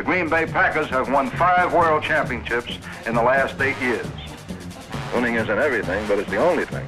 [0.00, 4.06] The Green Bay Packers have won five world championships in the last eight years.
[5.14, 6.86] Winning isn't everything, but it's the only thing.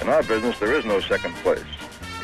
[0.00, 1.64] In our business, there is no second place.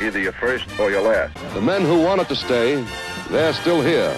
[0.01, 1.35] Either you're first or you're last.
[1.53, 2.81] The men who wanted to stay,
[3.29, 4.15] they're still here.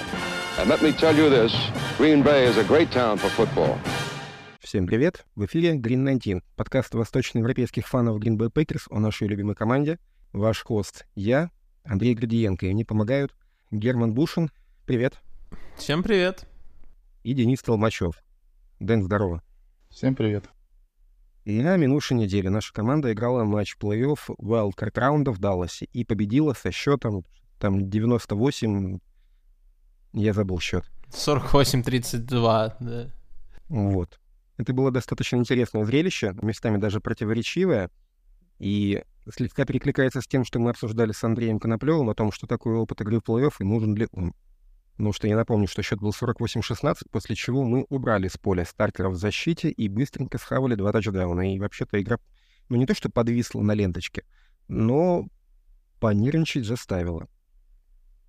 [0.59, 1.51] And let me tell you this,
[1.97, 3.79] Green Bay is a great town for football.
[4.59, 5.25] Всем привет!
[5.35, 9.97] В эфире Green 19, подкаст восточноевропейских фанов Green Bay Packers о нашей любимой команде.
[10.33, 11.49] Ваш хост я,
[11.83, 13.33] Андрей Градиенко, и мне помогают
[13.71, 14.51] Герман Бушин.
[14.85, 15.19] Привет.
[15.77, 16.45] Всем привет.
[17.23, 18.15] И Денис Толмачев.
[18.79, 19.41] Дэн, здорово.
[19.89, 20.45] Всем привет.
[21.45, 26.53] И на минувшей неделе наша команда играла матч плей-офф Wildcard раунда в Далласе и победила
[26.53, 27.25] со счетом
[27.59, 28.99] там 98...
[30.13, 30.85] Я забыл счет.
[31.09, 33.11] 48-32, да.
[33.67, 34.19] Вот.
[34.57, 37.89] Это было достаточно интересное зрелище, местами даже противоречивое,
[38.59, 39.03] и
[39.35, 43.01] слегка перекликается с тем, что мы обсуждали с Андреем Коноплевым о том, что такое опыт
[43.01, 44.33] игры в плей-офф и нужен ли он.
[44.97, 49.13] Ну что я напомню, что счет был 48-16, после чего мы убрали с поля стартеров
[49.13, 51.53] в защите и быстренько схавали два тачдауна.
[51.53, 52.19] И вообще-то игра,
[52.69, 54.23] ну не то что подвисла на ленточке,
[54.67, 55.27] но
[55.99, 57.27] понервничать заставила.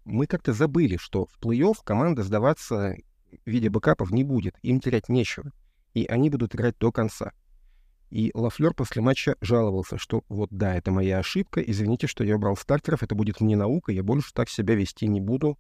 [0.05, 2.97] Мы как-то забыли, что в плей-офф команда сдаваться
[3.45, 5.51] в виде бэкапов не будет, им терять нечего,
[5.93, 7.33] и они будут играть до конца.
[8.11, 12.57] И Лафлер после матча жаловался, что вот да, это моя ошибка, извините, что я убрал
[12.57, 15.59] стартеров, это будет мне наука, я больше так себя вести не буду,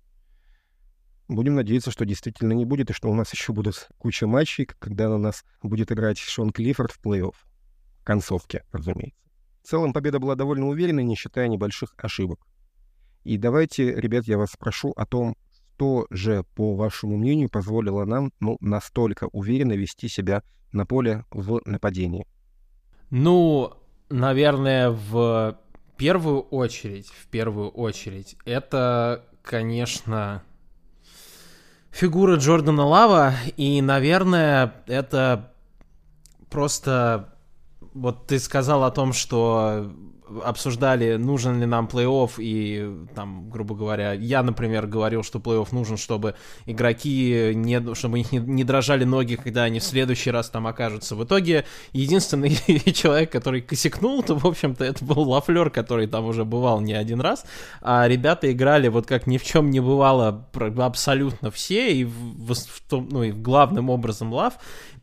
[1.28, 5.14] Будем надеяться, что действительно не будет, и что у нас еще будут куча матчей, когда
[5.14, 7.34] у нас будет играть Шон Клиффорд в плей-офф.
[8.04, 9.18] Концовке, разумеется.
[9.62, 12.46] В целом победа была довольно уверенной, не считая небольших ошибок.
[13.22, 15.34] И давайте, ребят, я вас спрошу о том,
[15.74, 21.60] что же, по вашему мнению, позволило нам ну, настолько уверенно вести себя на поле в
[21.64, 22.26] нападении?
[23.10, 23.72] Ну,
[24.08, 25.58] наверное, в
[25.96, 30.44] первую очередь, в первую очередь, это, конечно,
[31.94, 35.52] фигура Джордана Лава, и, наверное, это
[36.50, 37.30] просто...
[37.94, 39.92] Вот ты сказал о том, что
[40.44, 45.96] обсуждали, нужен ли нам плей-офф, и там, грубо говоря, я, например, говорил, что плей-офф нужен,
[45.96, 46.34] чтобы
[46.66, 51.14] игроки, не, чтобы у не, не дрожали ноги, когда они в следующий раз там окажутся.
[51.14, 52.50] В итоге, единственный
[52.92, 57.20] человек, который косякнул, то, в общем-то, это был Лафлер, который там уже бывал не один
[57.20, 57.44] раз,
[57.82, 60.48] а ребята играли вот как ни в чем не бывало
[60.78, 64.54] абсолютно все, и, в, в том, ну, и главным образом Лав,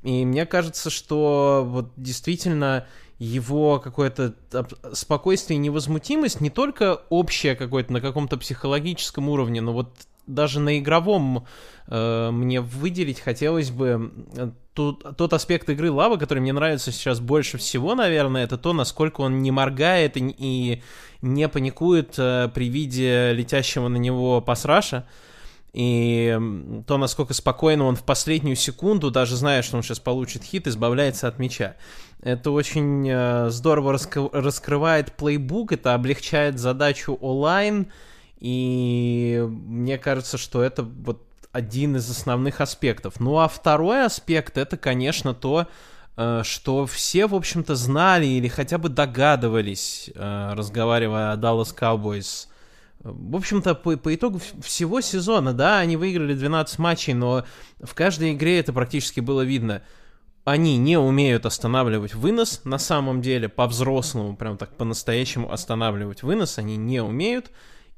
[0.03, 2.87] и мне кажется, что вот действительно
[3.21, 4.33] его какое-то
[4.93, 9.91] спокойствие и невозмутимость не только общее какое-то на каком-то психологическом уровне, но вот
[10.25, 11.45] даже на игровом
[11.87, 17.19] э, мне выделить хотелось бы э, тот, тот аспект игры Лава, который мне нравится сейчас
[17.19, 20.81] больше всего, наверное, это то, насколько он не моргает и, и
[21.21, 25.05] не паникует э, при виде летящего на него пасраша.
[25.73, 26.37] И
[26.85, 31.27] то, насколько спокойно он в последнюю секунду, даже зная, что он сейчас получит хит, избавляется
[31.27, 31.75] от мяча.
[32.21, 37.87] Это очень э, здорово раскры- раскрывает плейбук, это облегчает задачу онлайн,
[38.39, 43.19] и мне кажется, что это вот один из основных аспектов.
[43.19, 45.67] Ну а второй аспект это, конечно, то,
[46.17, 52.47] э, что все, в общем-то, знали или хотя бы догадывались, э, разговаривая о Dallas Cowboys
[53.03, 57.45] в общем-то, по, по итогу всего сезона, да, они выиграли 12 матчей, но
[57.81, 59.81] в каждой игре это практически было видно.
[60.44, 66.78] Они не умеют останавливать вынос, на самом деле, по-взрослому, прям так по-настоящему останавливать вынос, они
[66.78, 67.51] не умеют,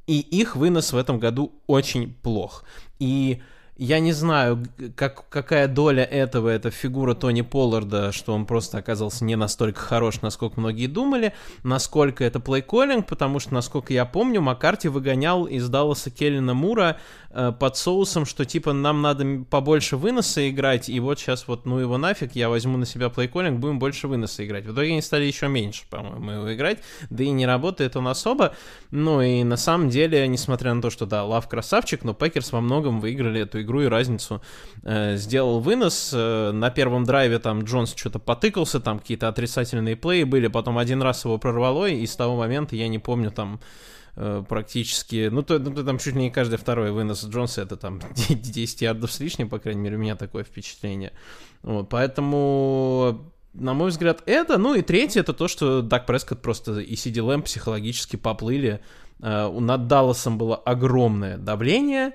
[0.08, 2.66] и их вынос в этом году очень плох.
[3.00, 3.42] И
[3.76, 4.64] я не знаю,
[4.96, 10.22] как, какая доля этого это фигура Тони Полларда, что он просто оказался не настолько хорош,
[10.22, 16.12] насколько многие думали, насколько это плейколлинг, потому что, насколько я помню, Маккарти выгонял из Далласа
[16.12, 16.98] Келлина Мура
[17.32, 21.80] э, под соусом, что типа нам надо побольше выноса играть, и вот сейчас вот ну
[21.80, 24.66] его нафиг, я возьму на себя плейколлинг, будем больше выноса играть.
[24.66, 26.78] В итоге они стали еще меньше, по-моему, его играть,
[27.10, 28.56] да и не работает он особо.
[28.92, 32.62] Ну и на самом деле, несмотря на то, что да, Лав красавчик, но Пекерс во
[32.62, 34.42] многом выиграли эту игру и разницу.
[34.84, 36.12] Э, сделал вынос.
[36.14, 41.02] Э, на первом драйве там Джонс что-то потыкался, там какие-то отрицательные play были, потом один
[41.02, 43.60] раз его прорвало, и с того момента я не помню там
[44.16, 48.00] э, практически, ну, то, ну, там чуть ли не каждый второй вынос Джонса это там
[48.30, 51.14] 10 ярдов с лишним, по крайней мере, у меня такое впечатление.
[51.64, 54.58] Вот, поэтому на мой взгляд, это.
[54.58, 58.82] Ну и третье, это то, что Дэк Прескотт просто и Сиди Лэм психологически поплыли.
[59.20, 62.14] Uh, над Далласом было огромное давление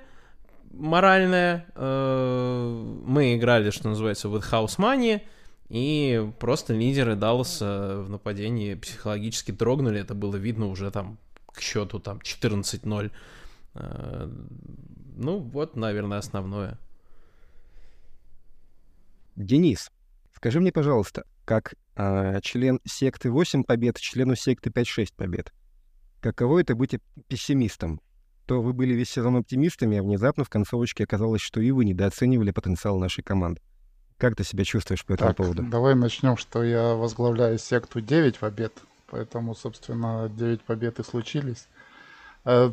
[0.72, 1.66] моральное.
[1.74, 5.22] Э, мы играли, что называется, with house money,
[5.68, 10.00] и просто лидеры Далласа в нападении психологически дрогнули.
[10.00, 13.10] Это было видно уже там к счету там 14-0.
[13.74, 14.30] Э,
[15.16, 16.78] Ну, вот, наверное, основное.
[19.34, 19.90] Денис,
[20.34, 25.52] скажи мне, пожалуйста, как э, член секты 8 побед, члену секты 5-6 побед,
[26.20, 26.96] каково это быть
[27.28, 28.00] пессимистом?
[28.48, 32.50] То вы были весь сезон оптимистами, а внезапно в концовочке оказалось, что и вы недооценивали
[32.50, 33.60] потенциал нашей команды.
[34.16, 35.62] Как ты себя чувствуешь по этому так, поводу?
[35.64, 38.72] Давай начнем, что я возглавляю секту 9 побед,
[39.10, 41.68] поэтому, собственно, 9 побед и случились.
[42.46, 42.72] Э,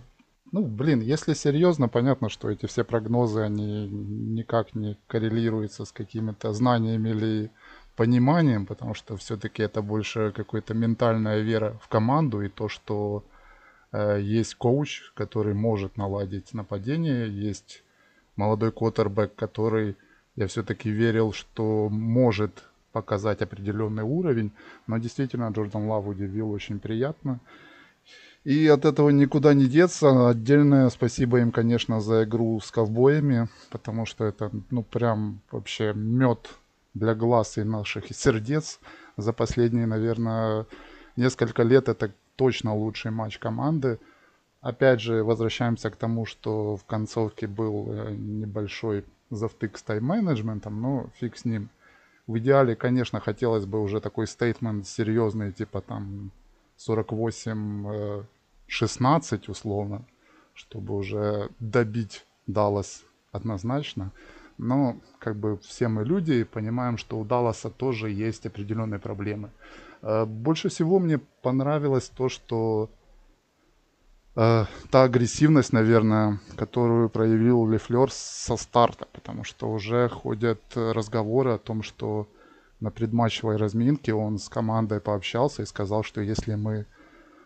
[0.53, 6.53] ну, блин, если серьезно, понятно, что эти все прогнозы, они никак не коррелируются с какими-то
[6.53, 7.51] знаниями или
[7.97, 13.25] пониманием, потому что все-таки это больше какая-то ментальная вера в команду и то, что
[14.19, 17.83] есть коуч, который может наладить нападение, есть
[18.35, 19.95] молодой квотербек, который
[20.35, 24.51] я все-таки верил, что может показать определенный уровень,
[24.87, 27.39] но действительно Джордан Лав удивил очень приятно.
[28.45, 30.29] И от этого никуда не деться.
[30.29, 36.49] Отдельное спасибо им, конечно, за игру с ковбоями, потому что это, ну, прям вообще мед
[36.93, 38.79] для глаз и наших сердец.
[39.17, 40.67] За последние, наверное,
[41.15, 43.99] несколько лет это точно лучший матч команды.
[44.61, 51.09] Опять же, возвращаемся к тому, что в концовке был э, небольшой завтык с тайм-менеджментом, но
[51.19, 51.69] фиг с ним.
[52.27, 56.31] В идеале, конечно, хотелось бы уже такой стейтмент серьезный, типа там
[56.79, 58.25] 48-16
[58.77, 60.05] э, условно,
[60.55, 64.11] чтобы уже добить Даллас однозначно.
[64.57, 69.51] Но как бы все мы люди и понимаем, что у Далласа тоже есть определенные проблемы.
[70.05, 72.91] Э, больше всего мне понравилось то, что
[74.35, 81.57] э, та агрессивность, наверное, которую проявил Лефлер со старта, потому что уже ходят разговоры о
[81.57, 82.27] том, что
[82.79, 86.85] на предматчевой разминке он с командой пообщался и сказал, что если мы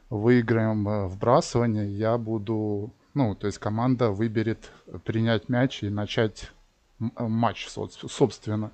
[0.09, 4.71] выиграем э, вбрасывание, я буду, ну, то есть команда выберет
[5.05, 6.51] принять мяч и начать
[6.99, 8.71] э, матч, собственно.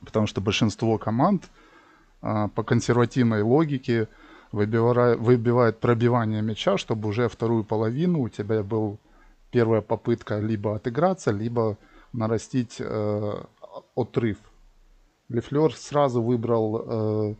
[0.00, 1.50] Потому что большинство команд
[2.54, 4.08] по консервативной логике
[4.52, 8.98] выбивает, выбивает пробивание мяча, чтобы уже вторую половину у тебя был
[9.50, 11.78] первая попытка либо отыграться, либо
[12.12, 13.32] нарастить э,
[13.94, 14.38] отрыв.
[15.28, 16.82] Лефлер сразу выбрал
[17.30, 17.34] э,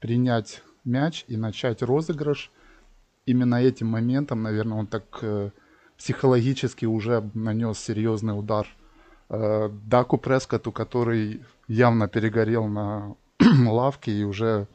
[0.00, 2.50] принять мяч и начать розыгрыш.
[3.26, 5.50] Именно этим моментом, наверное, он так э,
[5.96, 8.66] психологически уже нанес серьезный удар
[9.28, 13.14] э, Дэку Прескотту, который явно перегорел на
[13.68, 14.66] лавке и уже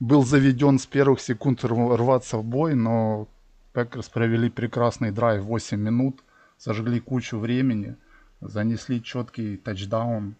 [0.00, 3.28] был заведен с первых секунд рваться в бой, но
[3.72, 6.22] Пекерс провели прекрасный драйв 8 минут,
[6.56, 7.96] сожгли кучу времени,
[8.40, 10.36] занесли четкий тачдаун.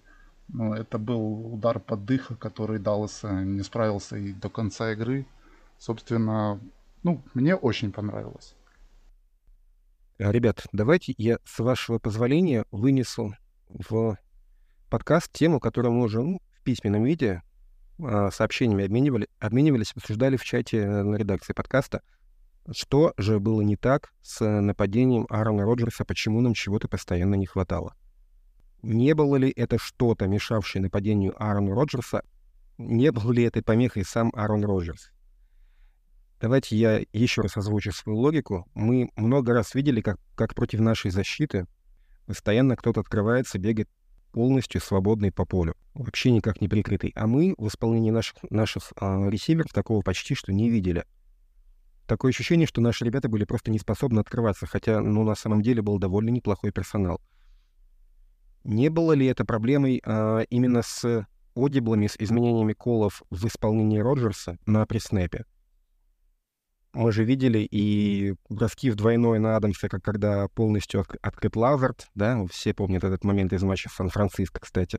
[0.49, 5.27] Ну, это был удар под дых, с которым Даллас не справился и до конца игры.
[5.79, 6.59] Собственно,
[7.03, 8.55] ну, мне очень понравилось.
[10.19, 13.35] А, ребят, давайте я, с вашего позволения, вынесу
[13.69, 14.17] в
[14.89, 17.41] подкаст тему, которую мы уже ну, письменном виде
[17.99, 22.03] а, сообщениями обменивали, обменивались, обсуждали в чате на редакции подкаста.
[22.71, 27.95] Что же было не так с нападением Аарона Роджерса, почему нам чего-то постоянно не хватало?
[28.83, 32.23] Не было ли это что-то, мешавшее нападению Аарона Роджерса?
[32.77, 35.11] Не был ли этой помехой сам Аарон Роджерс?
[36.39, 38.69] Давайте я еще раз озвучу свою логику.
[38.75, 41.67] Мы много раз видели, как, как против нашей защиты
[42.27, 43.89] постоянно кто-то открывается, бегает
[44.33, 47.13] полностью свободный по полю, вообще никак не прикрытый.
[47.15, 51.05] А мы в исполнении наших, наших э, ресиверов такого почти что не видели.
[52.07, 55.83] Такое ощущение, что наши ребята были просто не способны открываться, хотя, ну, на самом деле
[55.83, 57.21] был довольно неплохой персонал.
[58.65, 64.59] Не было ли это проблемой э, именно с одиблами, с изменениями колов в исполнении Роджерса
[64.67, 65.45] на преснэпе?
[66.95, 72.09] Мы же видели и броски в двойной на Адамса, как когда полностью от, открыт Лазард,
[72.15, 74.99] да, все помнят этот момент из матча Сан-Франциско, кстати.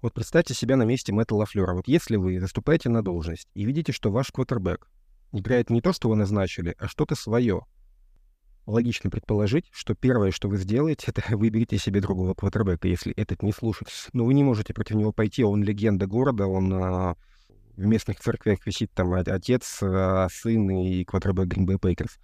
[0.00, 1.74] Вот представьте себя на месте Мэтта Лафлера.
[1.74, 4.88] Вот если вы заступаете на должность и видите, что ваш квотербек
[5.32, 7.62] играет не то, что вы назначили, а что-то свое,
[8.66, 13.52] логично предположить, что первое, что вы сделаете, это выберите себе другого квотербека, если этот не
[13.52, 13.90] слушает.
[14.12, 17.16] Но вы не можете против него пойти, он легенда города, он а,
[17.82, 22.18] в местных церквях висит там отец, а, сын и квотербек Гринбей Пейкерс.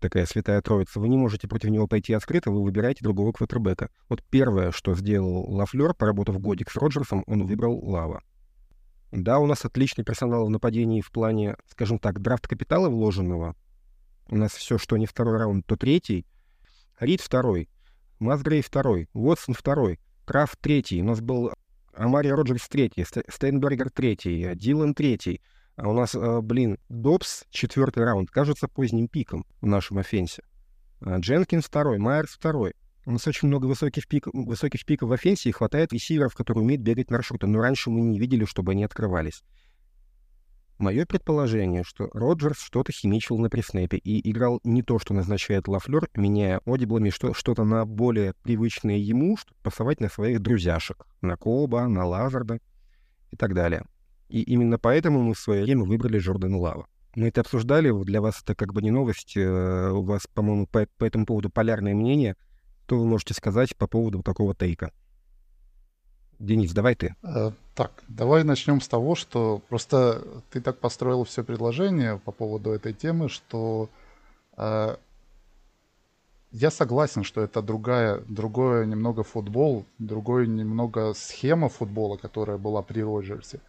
[0.00, 0.98] Такая святая троица.
[0.98, 3.90] Вы не можете против него пойти открыто, вы выбираете другого квотербека.
[4.08, 8.22] Вот первое, что сделал Лафлер, поработав годик с Роджерсом, он выбрал Лава.
[9.12, 13.54] Да, у нас отличный персонал в нападении в плане, скажем так, драфт капитала вложенного.
[14.28, 16.26] У нас все, что не второй раунд, то третий.
[16.98, 17.68] Рид второй.
[18.18, 19.08] Мазгрей второй.
[19.12, 20.00] Уотсон второй.
[20.24, 21.00] Крафт третий.
[21.02, 21.52] У нас был
[21.96, 25.40] Амари Роджерс третий, Стейнбергер третий, Дилан третий.
[25.76, 30.44] А у нас, э, блин, Добс четвертый раунд кажется поздним пиком в нашем offense е.
[31.00, 32.74] А Дженкинс второй, Майерс второй.
[33.06, 36.82] У нас очень много высоких, пик, высоких пиков в offense е, хватает ресиверов, которые умеют
[36.82, 39.42] бегать маршруты, но раньше мы не видели, чтобы они открывались.
[40.78, 45.68] Мое предположение, что Роджерс что-то химичил на pre-snap е и играл не то, что назначает
[45.68, 51.06] Лафлер, меняя audible ами что- что-то на более привычное ему, чтобы пасовать на своих друзьяшек,
[51.20, 52.58] на Коба, на Лазарда
[53.30, 53.84] и так далее.
[54.28, 56.88] И именно поэтому мы в свое время выбрали Джордана Лава.
[57.14, 60.88] Мы это обсуждали, для вас это как бы не новость, э, у вас, по-моему, по,
[60.98, 62.34] по этому поводу полярное мнение.
[62.86, 64.90] Что вы можете сказать по поводу такого тейка?
[66.38, 67.14] Денис, давай ты.
[67.22, 72.70] Э, так, давай начнем с того, что просто ты так построил все предложение по поводу
[72.70, 73.88] этой темы, что
[74.56, 74.96] э,
[76.52, 83.00] я согласен, что это другая, другое немного футбол, другой немного схема футбола, которая была при
[83.00, 83.60] Роджерсе.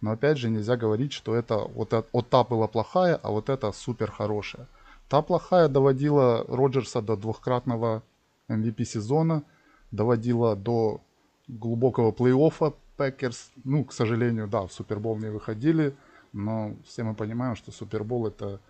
[0.00, 3.72] Но опять же нельзя говорить, что это вот, вот та была плохая, а вот это
[3.72, 4.66] супер хорошая.
[5.08, 8.02] Та плохая доводила Роджерса до двухкратного
[8.48, 9.42] MVP сезона,
[9.90, 11.02] доводила до
[11.58, 13.50] глубокого плей-оффа Пекерс.
[13.64, 15.94] Ну, к сожалению, да, в Супербол не выходили,
[16.32, 18.60] но все мы понимаем, что Супербол это...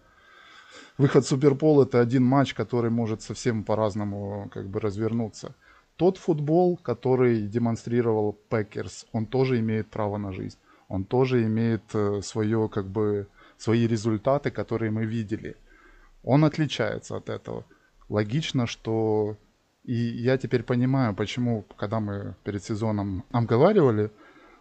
[0.98, 5.54] Выход Супербол это один матч, который может совсем по-разному как бы развернуться.
[5.96, 10.56] Тот футбол, который демонстрировал Пекерс, он тоже имеет право на жизнь.
[10.88, 15.56] Он тоже имеет э, свое, как бы, свои результаты, которые мы видели.
[16.24, 17.64] Он отличается от этого.
[18.08, 19.36] Логично, что
[19.84, 24.10] и я теперь понимаю, почему, когда мы перед сезоном обговаривали,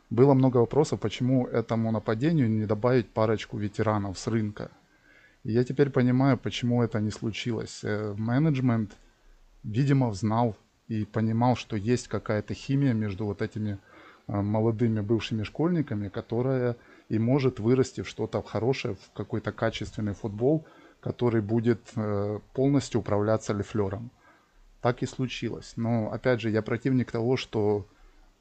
[0.09, 4.71] было много вопросов, почему этому нападению не добавить парочку ветеранов с рынка.
[5.43, 7.81] И я теперь понимаю, почему это не случилось.
[7.83, 8.97] Э, менеджмент,
[9.63, 10.55] видимо, знал
[10.88, 13.77] и понимал, что есть какая-то химия между вот этими
[14.27, 16.75] э, молодыми бывшими школьниками, которая
[17.09, 20.65] и может вырасти в что-то хорошее, в какой-то качественный футбол,
[21.01, 24.11] который будет э, полностью управляться Лефлером
[24.81, 25.74] так и случилось.
[25.75, 27.86] Но, опять же, я противник того, что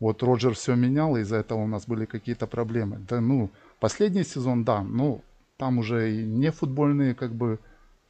[0.00, 2.98] вот Роджер все менял, и из-за этого у нас были какие-то проблемы.
[3.08, 5.22] Да, ну, последний сезон, да, ну,
[5.56, 7.58] там уже и не футбольные, как бы,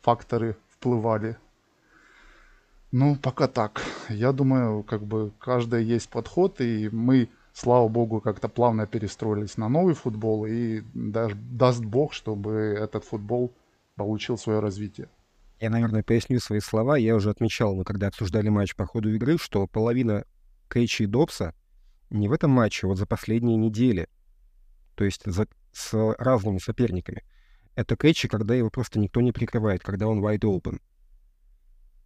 [0.02, 1.36] факторы вплывали.
[2.92, 3.82] Ну, пока так.
[4.08, 9.68] Я думаю, как бы, каждый есть подход, и мы, слава богу, как-то плавно перестроились на
[9.68, 13.52] новый футбол, и даже даст бог, чтобы этот футбол
[13.96, 15.08] получил свое развитие.
[15.60, 16.96] Я, наверное, поясню свои слова.
[16.96, 20.24] Я уже отмечал, мы когда обсуждали матч по ходу игры, что половина
[20.70, 21.54] Кейчи и Добса
[22.10, 24.08] не в этом матче, а вот за последние недели.
[24.94, 27.24] То есть за, с разными соперниками.
[27.74, 30.80] Это Кейчи, когда его просто никто не прикрывает, когда он wide open.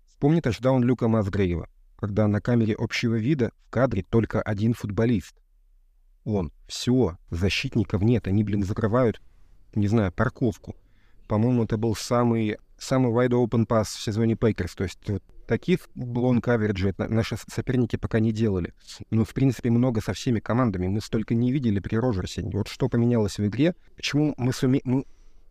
[0.07, 5.43] Вспомни тачдаун Люка Масгрейва, когда на камере общего вида в кадре только один футболист.
[6.25, 6.53] Он.
[6.69, 7.19] Все.
[7.31, 8.29] Защитников нет.
[8.29, 9.21] Они, блин, закрывают,
[9.75, 10.77] не знаю, парковку.
[11.29, 14.75] По-моему, это был самый самый wide open pass в сезоне Пейкерс.
[14.75, 18.75] То есть вот, таких блон каверджей наши соперники пока не делали.
[19.11, 20.89] Ну, в принципе, много со всеми командами.
[20.89, 22.43] Мы столько не видели при Роджерсе.
[22.53, 24.81] Вот что поменялось в игре, почему мы, суме...
[24.85, 25.05] мы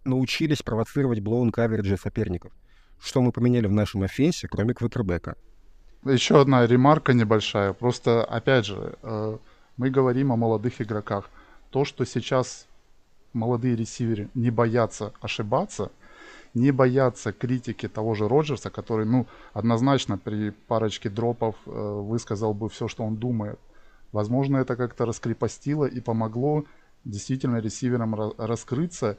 [0.04, 2.52] научились провоцировать blown coverage и соперников.
[3.00, 5.36] Что мы поменяли в нашем offense е, кроме квотербека?
[6.04, 7.74] Еще одна ремарка небольшая.
[7.74, 9.38] Просто, опять же, э,
[9.78, 11.30] мы говорим о молодых игроках.
[11.70, 12.68] То, что сейчас
[13.34, 15.92] молодые ресиверы не боятся ошибаться–
[16.54, 22.70] не бояться критики того же Роджерса, который, ну, однозначно при парочке дропов э, высказал бы
[22.70, 23.60] все, что он думает.
[24.12, 26.66] Возможно, это как-то раскрепостило и помогло
[27.06, 29.18] действительно ресиверам раскрыться.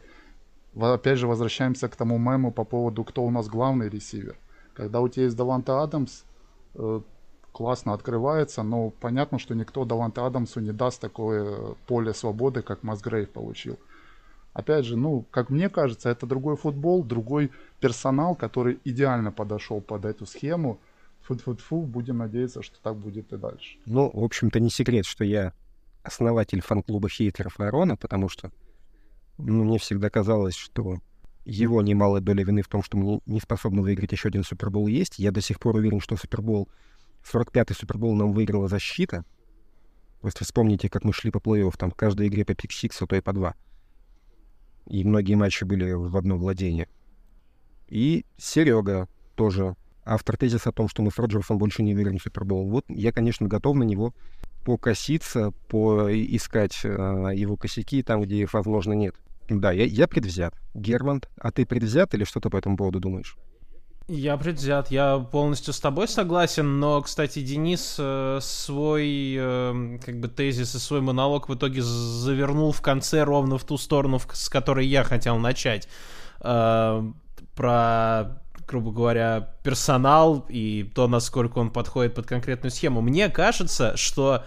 [0.78, 4.37] Опять же, возвращаемся к тому мему по поводу, кто у нас главный ресивер.
[4.75, 6.25] Когда у тебя есть Даванта Адамс,
[6.75, 7.00] э,
[7.52, 13.31] классно открывается, но понятно, что никто Даванте Адамсу не даст такое поле свободы, как Масгрейв
[13.31, 13.78] получил.
[14.52, 20.04] Опять же, ну, как мне кажется, это другой футбол, другой персонал, который идеально подошел под
[20.04, 20.78] эту схему.
[21.23, 23.78] Фу-фу-фу, будем надеяться, что так будет и дальше.
[23.87, 25.54] Ну, в общем-то, не секрет, что я
[26.02, 28.50] основатель фан-клуба хейтеров Аарона, потому что
[29.38, 30.99] ну, мне всегда казалось, что
[31.44, 35.18] его немалая доля вины в том, что мы не способны выиграть еще один Супербол есть.
[35.18, 36.68] Я до сих пор уверен, что Супербол,
[37.32, 39.25] 45-й Супербол нам выиграла защита.
[40.21, 43.21] Просто вспомните, как мы шли по плей-офф, там в каждой игре по пик-сиксу, то и
[43.21, 43.54] по два
[44.86, 46.88] и многие матчи были в одном владении.
[47.88, 52.22] И Серега тоже автор тезиса о том, что мы с Роджерсом больше не верим в
[52.22, 52.68] Супербол.
[52.68, 54.14] Вот я, конечно, готов на него
[54.64, 56.88] покоситься, поискать э,
[57.34, 59.14] его косяки там, где их, возможно, нет.
[59.48, 60.54] Да, я, я предвзят.
[60.74, 63.36] Герман, а ты предвзят или что ты по этому поводу думаешь?
[64.09, 70.28] Я предвзят, я полностью с тобой согласен, но, кстати, Денис э, свой э, как бы
[70.28, 74.49] тезис и свой монолог в итоге завернул в конце ровно в ту сторону, в, с
[74.49, 75.88] которой я хотел начать.
[76.40, 77.02] Э,
[77.54, 83.02] про грубо говоря, персонал и то, насколько он подходит под конкретную схему.
[83.02, 84.44] Мне кажется, что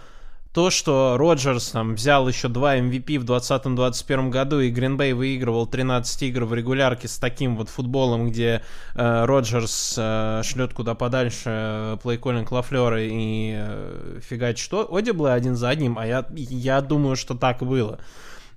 [0.55, 6.24] то, что Роджерс там взял еще два MVP в 2020-2021 году, и Гринбей выигрывал 13
[6.24, 8.63] игр в регулярке с таким вот футболом, где
[8.95, 15.57] э, Роджерс э, шлет куда подальше э, плейколлинг Лафлера и э, фигачит что Одиблы один
[15.57, 18.00] за одним, а я, я думаю, что так было.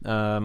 [0.05, 0.41] Э,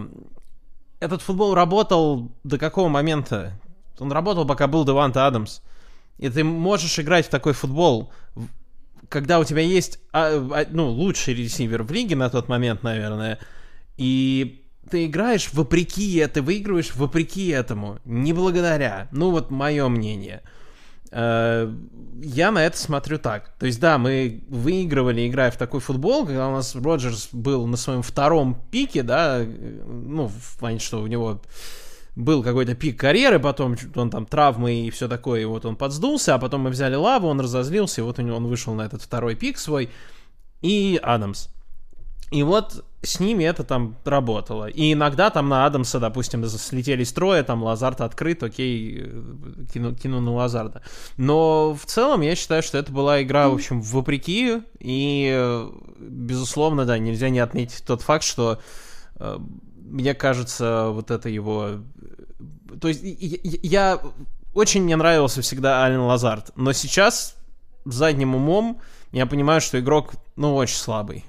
[0.98, 3.52] этот футбол работал до какого момента?
[4.00, 5.60] Он работал, пока был Деванта Адамс.
[6.18, 8.10] И ты можешь играть в такой футбол
[9.08, 13.38] когда у тебя есть, а, а, ну, лучший ресивер в лиге на тот момент, наверное,
[13.96, 19.08] и ты играешь вопреки, ты выигрываешь вопреки этому, не благодаря.
[19.12, 20.42] Ну, вот мое мнение.
[21.10, 21.72] Э,
[22.22, 23.54] я на это смотрю так.
[23.58, 27.76] То есть, да, мы выигрывали, играя в такой футбол, когда у нас Роджерс был на
[27.76, 31.40] своем втором пике, да, ну, в плане, что у него
[32.16, 36.34] был какой-то пик карьеры, потом он там травмы и все такое, и вот он подсдулся,
[36.34, 39.58] а потом мы взяли Лаву, он разозлился, и вот он вышел на этот второй пик
[39.58, 39.90] свой,
[40.62, 41.48] и Адамс.
[42.30, 44.66] И вот с ними это там работало.
[44.66, 49.22] И иногда там на Адамса, допустим, слетели строя, там Лазард открыт, окей, э,
[49.72, 50.82] кину, кину на Лазарда.
[51.16, 54.62] Но в целом я считаю, что это была игра, в общем, вопреки.
[54.80, 58.58] И, э, безусловно, да, нельзя не отметить тот факт, что
[59.16, 59.38] э,
[59.84, 61.80] мне кажется, вот это его...
[62.80, 64.00] То есть я...
[64.54, 67.36] Очень мне нравился всегда Ален Лазард, но сейчас
[67.84, 71.24] задним умом я понимаю, что игрок, ну, очень слабый.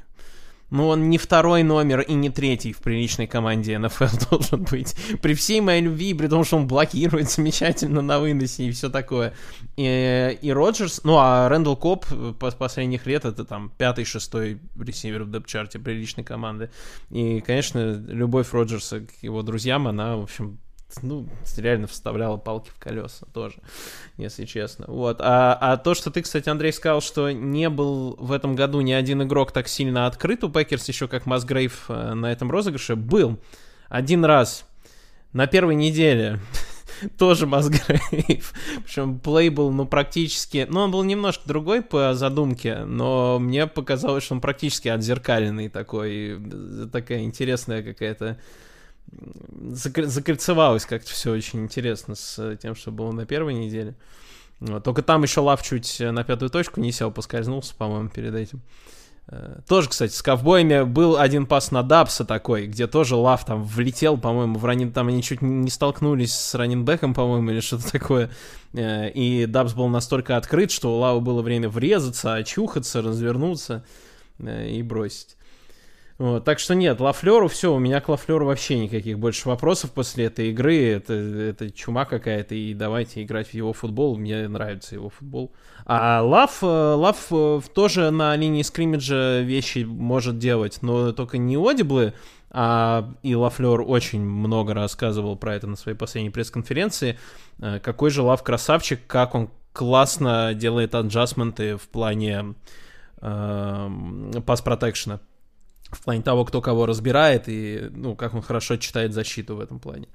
[0.75, 4.93] Ну, он не второй номер и не третий в приличной команде НФЛ должен быть.
[5.21, 9.33] При всей моей любви, при том, что он блокирует замечательно на выносе и все такое.
[9.77, 12.05] И, и Роджерс, ну, а Рэндалл Коп
[12.39, 16.69] по последних лет это там пятый-шестой ресивер в депчарте приличной команды.
[17.09, 20.59] И, конечно, любовь Роджерса к его друзьям, она, в общем,
[21.01, 21.27] ну,
[21.57, 23.57] реально вставляла палки в колеса тоже,
[24.17, 24.85] если честно.
[24.87, 25.17] Вот.
[25.19, 28.91] А, а то, что ты, кстати, Андрей, сказал, что не был в этом году ни
[28.91, 33.39] один игрок так сильно открыт у Пекерс, еще как Масгрейв э, на этом розыгрыше, был
[33.89, 34.65] один раз
[35.33, 36.39] на первой неделе.
[37.17, 38.53] тоже Масгрейв.
[38.85, 40.65] Причем play был, ну, практически...
[40.69, 46.39] Ну, он был немножко другой по задумке, но мне показалось, что он практически отзеркаленный такой.
[46.91, 48.37] Такая интересная какая-то
[49.11, 53.95] закольцевалось как-то все очень интересно с тем, что было на первой неделе.
[54.83, 58.61] Только там еще Лав чуть на пятую точку не сел, поскользнулся, по-моему, перед этим.
[59.27, 63.63] Э, тоже, кстати, с ковбоями был один пас на Дабса такой, где тоже Лав там
[63.63, 64.91] влетел, по-моему, в ранин...
[64.91, 68.29] там они чуть не столкнулись с раненбеком, по-моему, или что-то такое.
[68.73, 73.83] Э, и Дабс был настолько открыт, что у Лава было время врезаться, очухаться, развернуться
[74.39, 75.37] э, и бросить.
[76.17, 80.25] Вот, так что нет, Лафлеру все, у меня к Лафлеру вообще никаких больше вопросов после
[80.25, 80.81] этой игры.
[80.91, 84.17] Это, это чума какая-то, и давайте играть в его футбол.
[84.17, 85.51] Мне нравится его футбол.
[85.85, 91.37] А Лав, э, Лав э, тоже на линии scrimmage а вещи может делать, но только
[91.37, 92.13] не audible ы,
[92.49, 97.19] а и Лафлер очень много рассказывал про это на своей последней пресс-конференции.
[97.59, 102.55] Э, какой же Лав красавчик, как он классно делает adjustment ы в плане
[103.19, 103.89] э,
[104.45, 105.19] пас-протекшена
[105.91, 109.79] в плане того, кто кого разбирает и, ну, как он хорошо читает защиту в этом
[109.79, 110.07] плане.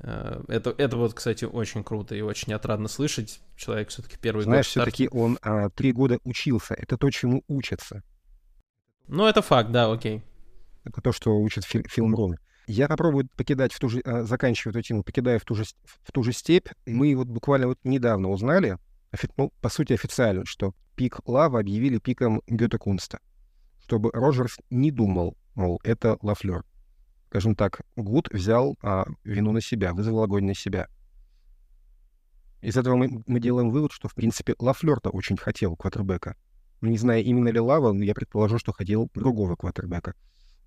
[0.00, 3.40] Э, это, это вот, кстати, очень круто и очень отрадно слышать.
[3.56, 6.74] Человек все-таки первый Знаешь, год все-таки он а, три года учился.
[6.74, 8.02] Это то, чему учатся.
[9.08, 10.22] Ну, это факт, да, окей.
[10.84, 12.36] Это то, что учат фи- Филмрон.
[12.66, 16.12] Я попробую покидать в ту же, а, заканчивая эту тему, покидая в ту же, в
[16.12, 16.68] ту же степь.
[16.86, 18.78] Мы вот буквально вот недавно узнали,
[19.36, 23.20] ну, по сути, официально, что пик Лава объявили пиком Гутекунста
[23.84, 26.64] чтобы Роджерс не думал, мол, это Лафлер.
[27.28, 30.88] Скажем так, Гут взял а, вину на себя, вызвал огонь на себя.
[32.60, 36.36] Из этого мы, мы делаем вывод, что, в принципе, Лафлер-то очень хотел квотербека.
[36.80, 40.14] Не зная, именно ли Лава, но я предположу, что хотел другого квотербека.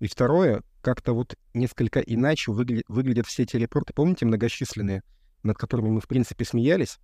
[0.00, 5.02] И второе, как-то вот несколько иначе выглядят, выглядят все эти report ы, помните, многочисленные,
[5.42, 6.98] над которыми мы, в принципе, смеялись,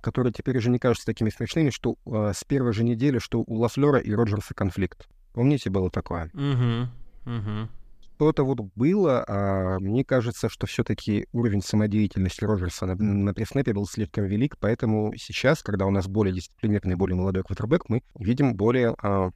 [0.00, 3.54] которые теперь уже не кажутся такими смешными, что э, с первой же недели, что у
[3.54, 5.08] Лафлера и Роджерса конфликт.
[5.36, 6.30] Помните, было такое?
[6.32, 7.68] Угу, угу.
[8.14, 13.86] Что-то вот было, а мне кажется, что все-таки уровень самодеятельности Роджерса на, на преснепе был
[13.86, 18.96] слишком велик, поэтому сейчас, когда у нас более дисциплинированный, более молодой квотербек, мы видим более,
[19.02, 19.28] а,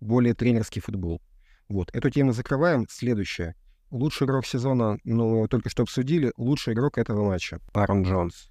[0.00, 1.22] более тренерский футбол.
[1.70, 2.84] Вот, эту тему закрываем.
[2.90, 3.54] Следующее.
[3.90, 6.30] Лучший игрок сезона, ну, только что обсудили.
[6.36, 7.58] Лучший игрок этого матча.
[7.72, 8.50] Аарон Джонс.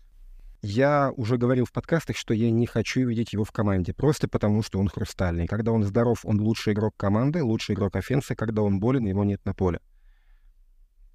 [0.62, 4.64] Я уже говорил в подкастах, что я не хочу видеть его в команде, просто потому
[4.64, 5.48] что он хрустальный.
[5.48, 8.36] Когда он здоров, он лучший игрок команды, лучший игрок офенса.
[8.36, 9.80] Когда он болен, его нет на поле.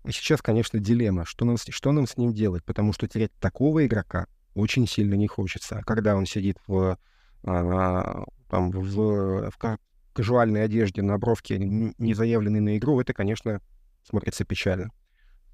[0.05, 3.85] И сейчас, конечно, дилемма, что нам, что нам с ним делать, потому что терять такого
[3.87, 5.79] игрока очень сильно не хочется.
[5.79, 6.99] А когда он сидит в,
[7.45, 9.79] а, там, в, в
[10.13, 13.61] кажуальной одежде на бровке, не заявленный на игру, это, конечно,
[14.03, 14.91] смотрится печально.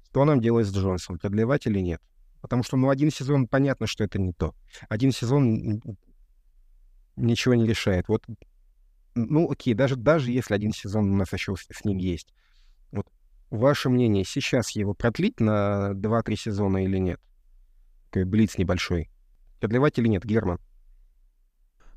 [0.05, 1.19] Что нам делать с Джонсом?
[1.19, 2.01] Продлевать или нет?
[2.41, 4.55] Потому что, ну, один сезон, понятно, что это не то.
[4.87, 5.81] Один сезон
[7.15, 8.07] ничего не решает.
[8.07, 8.25] Вот,
[9.15, 12.33] ну, окей, даже, даже если один сезон у нас еще с, ним есть.
[12.91, 13.07] Вот,
[13.49, 17.19] ваше мнение, сейчас его продлить на 2-3 сезона или нет?
[18.09, 19.09] Такой блиц небольшой.
[19.59, 20.59] Продлевать или нет, Герман?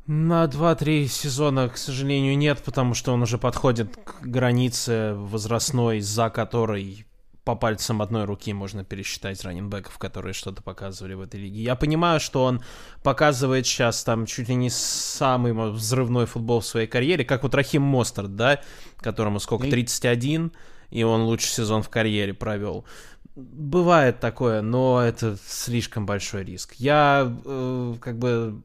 [0.06, 6.28] На 2-3 сезона, к сожалению, нет, потому что он уже подходит к границе возрастной, за
[6.28, 7.06] которой
[7.44, 11.62] по пальцам одной руки можно пересчитать раненбеков, которые что-то показывали в этой лиге.
[11.62, 12.62] Я понимаю, что он
[13.02, 17.82] показывает сейчас там чуть ли не самый взрывной футбол в своей карьере, как вот Рахим
[17.82, 18.60] Мостер, да,
[18.98, 20.52] которому сколько, 31,
[20.90, 22.84] и он лучший сезон в карьере провел.
[23.34, 26.74] Бывает такое, но это слишком большой риск.
[26.74, 28.62] Я э, как бы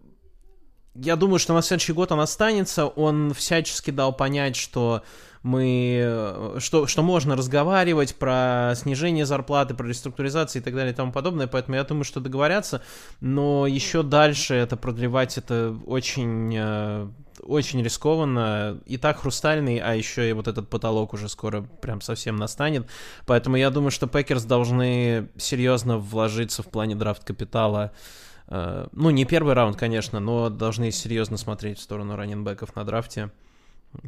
[1.02, 2.88] я думаю, что на следующий год он останется.
[2.88, 5.04] Он всячески дал понять, что
[5.44, 10.96] мы, э, что, что можно разговаривать про снижение зарплаты, про реструктуризацию и так далее и
[10.96, 12.82] тому подобное, поэтому я думаю, что договорятся,
[13.22, 17.08] но еще дальше это продлевать, это очень, э,
[17.44, 22.36] очень рискованно, и так хрустальный, а еще и вот этот потолок уже скоро прям совсем
[22.36, 22.88] настанет,
[23.26, 29.26] поэтому я думаю, что Пекерс должны серьезно вложиться в плане драфт капитала, э, ну, не
[29.26, 33.32] первый раунд, конечно, но должны серьезно смотреть в сторону running back ов на драфте.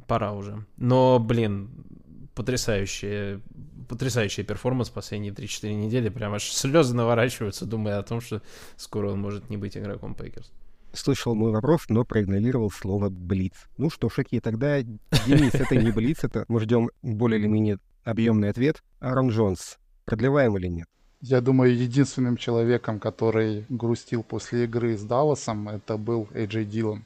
[0.07, 0.65] Пора уже.
[0.77, 1.69] Но, блин,
[2.35, 3.41] потрясающая,
[3.87, 6.09] потрясающий перформанс последние 3-4 недели.
[6.09, 8.41] Прям аж слезы наворачиваются, думая о том, что
[8.77, 10.51] скоро он может не быть игроком Пекерс.
[10.93, 13.53] Слышал мой вопрос, но проигнорировал слово «блиц».
[13.77, 18.49] Ну что ж, тогда, Денис, это не «блиц», это мы ждем более или менее объемный
[18.49, 18.83] ответ.
[18.99, 20.87] Аарон Джонс, продлеваем или нет?
[21.21, 27.03] Я думаю, единственным человеком, который грустил после игры с Далласом, это был Эйджей Дилан.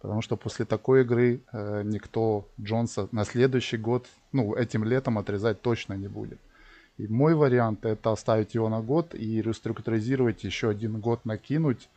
[0.00, 5.60] Потому что после такой игры э, никто Джонса на следующий год, ну, этим летом отрезать
[5.60, 6.38] точно не будет.
[6.96, 11.90] И мой вариант это оставить его на год и реструктуризировать еще один год накинуть,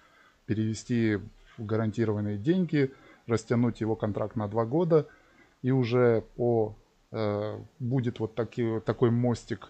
[0.47, 1.15] перевести
[1.57, 2.91] в гарантированные деньги,
[3.25, 5.07] растянуть его контракт на два года
[5.62, 6.75] и уже по
[7.12, 9.69] э, будет вот таки, такой мостик,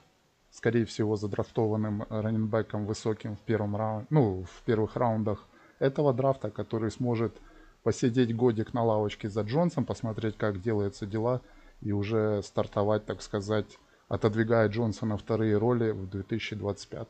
[0.58, 5.46] скорее всего, задрафтованным раненбеком высоким в первом раунде, ну, в первых раундах
[5.78, 7.40] этого драфта, который сможет
[7.84, 11.42] посидеть годик на лавочке за Джонсом, посмотреть, как делаются дела,
[11.82, 17.08] и уже стартовать, так сказать, отодвигая Джонса на вторые роли в 2025.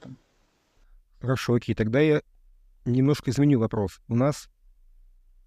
[1.21, 2.19] Хорошо, окей, тогда я
[2.83, 4.01] немножко изменю вопрос.
[4.10, 4.49] У нас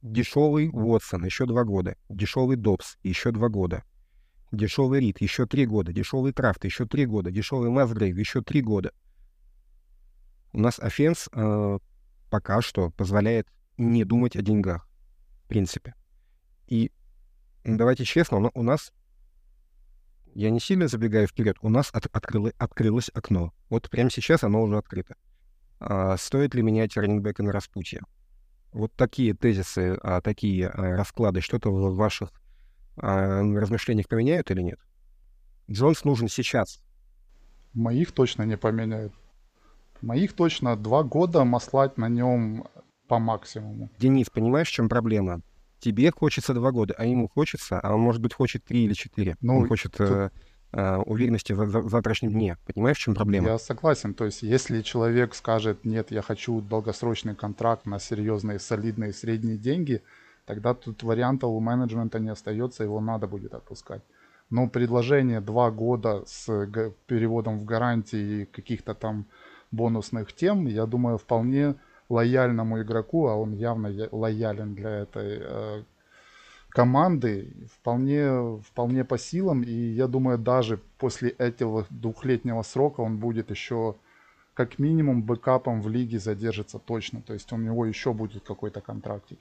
[0.01, 3.85] дешевый Уотсон еще два года, дешевый Добс еще два года,
[4.53, 8.93] дешевый Рид еще три года, дешевый Крафт еще три года, дешевый Масгрейв еще три года.
[10.53, 11.79] У нас офенс э,
[12.29, 14.91] пока что позволяет не думать о деньгах
[15.51, 15.95] принципе.
[16.69, 16.91] И
[17.65, 18.93] давайте честно, у нас,
[20.35, 23.53] я не сильно забегаю вперед, у нас от, открыло, открылось окно.
[23.69, 25.17] Вот прямо сейчас оно уже открыто.
[25.81, 28.01] А, стоит ли менять раннингбека на распутье?
[28.73, 32.31] Вот такие тезисы, а, такие а, расклады что-то в ваших
[32.97, 34.79] размышлениях поменяют или нет?
[35.71, 36.83] Джонс нужен сейчас.
[37.73, 39.13] Моих точно не поменяют.
[40.03, 42.67] Моих точно два года маслать на нем
[43.07, 43.91] по максимуму.
[43.99, 45.43] Денис, понимаешь, в чем проблема?
[45.79, 49.37] Тебе хочется два года, а ему хочется, а он, может быть, хочет три или четыре.
[49.41, 50.11] Ну, он хочет тут...
[50.11, 50.31] э,
[50.73, 52.59] э, уверенности в, в завтрашнем дне.
[52.67, 53.49] Понимаешь, в чем проблема?
[53.49, 54.15] Я согласен.
[54.15, 60.03] То есть, если человек скажет, нет, я хочу долгосрочный контракт на серьезные, солидные, средние деньги,
[60.51, 64.03] тогда тут вариантов у менеджмента не остается, его надо будет отпускать.
[64.51, 66.67] Но предложение два года с
[67.07, 69.27] переводом в гарантии каких-то там
[69.71, 71.77] бонусных тем, я думаю, вполне
[72.09, 75.85] лояльному игроку, а он явно лоялен для этой э,
[76.69, 79.63] команды, вполне, вполне по силам.
[79.63, 83.95] И я думаю, даже после этого двухлетнего срока он будет еще
[84.55, 87.23] как минимум бэкапом в лиге задержится точно.
[87.23, 89.39] То есть у него еще будет какой-то контрактик.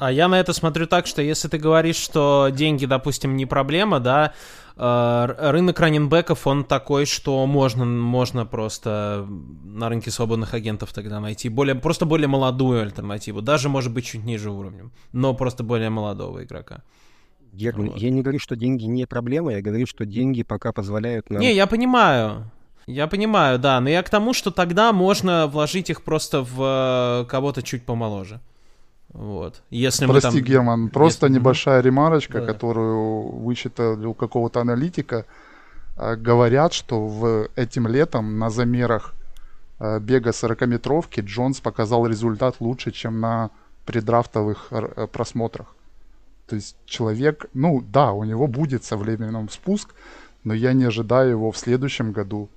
[0.00, 4.00] А я на это смотрю так, что если ты говоришь, что деньги, допустим, не проблема,
[4.00, 4.32] да,
[4.74, 9.26] э, рынок раненбеков, он такой, что можно, можно просто
[9.62, 14.24] на рынке свободных агентов тогда найти более, просто более молодую альтернативу, даже, может быть, чуть
[14.24, 16.82] ниже уровнем, но просто более молодого игрока.
[17.52, 17.98] Герман, вот.
[17.98, 21.42] я не говорю, что деньги не проблема, я говорю, что деньги пока позволяют нам...
[21.42, 22.50] Не, я понимаю.
[22.86, 27.26] Я понимаю, да, но я к тому, что тогда можно вложить их просто в э,
[27.28, 28.40] кого-то чуть помоложе.
[29.12, 29.62] Вот.
[29.70, 30.40] Если Прости, там...
[30.42, 31.38] Герман, просто Если...
[31.38, 32.46] небольшая ремарочка, да.
[32.46, 35.26] которую вычитали у какого-то аналитика.
[35.96, 39.14] А, говорят, что в этим летом на замерах
[39.80, 43.50] э, бега 40-метровки Джонс показал результат лучше, чем на
[43.84, 45.74] предрафтовых э, просмотрах.
[46.46, 49.94] То есть человек, ну да, у него будет со временем спуск,
[50.44, 52.48] но я не ожидаю его в следующем году.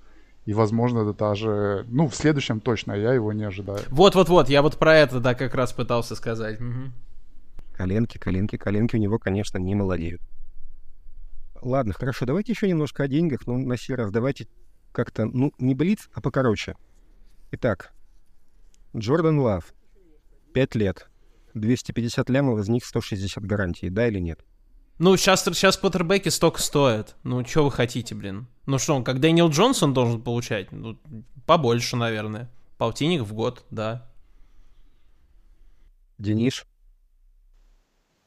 [0.46, 1.86] И, возможно, даже...
[1.88, 3.80] Ну, в следующем точно я его не ожидаю.
[3.90, 6.60] Вот-вот-вот, я вот про это, да, как раз пытался сказать.
[6.60, 6.92] Угу.
[7.74, 10.22] Коленки, коленки, коленки у него, конечно, не молодеют.
[11.62, 14.48] Ладно, хорошо, давайте еще немножко о деньгах, но на сей раз давайте
[14.92, 16.76] как-то, ну, не блиц, а покороче.
[17.52, 17.94] Итак,
[18.96, 19.74] Джордан Лав,
[20.54, 21.08] 5 лет,
[21.54, 24.44] 250 лямов, из них 160 гарантий, да или нет?
[25.00, 27.16] Ну, сейчас, сейчас Поттербеки столько стоит.
[27.24, 28.48] Ну, что вы хотите, блин?
[28.66, 30.72] Ну что, он как Дэниел Джонсон должен получать?
[30.72, 30.98] Ну,
[31.46, 32.50] побольше, наверное.
[32.78, 34.08] Полтинник в год, да.
[36.18, 36.66] Денис?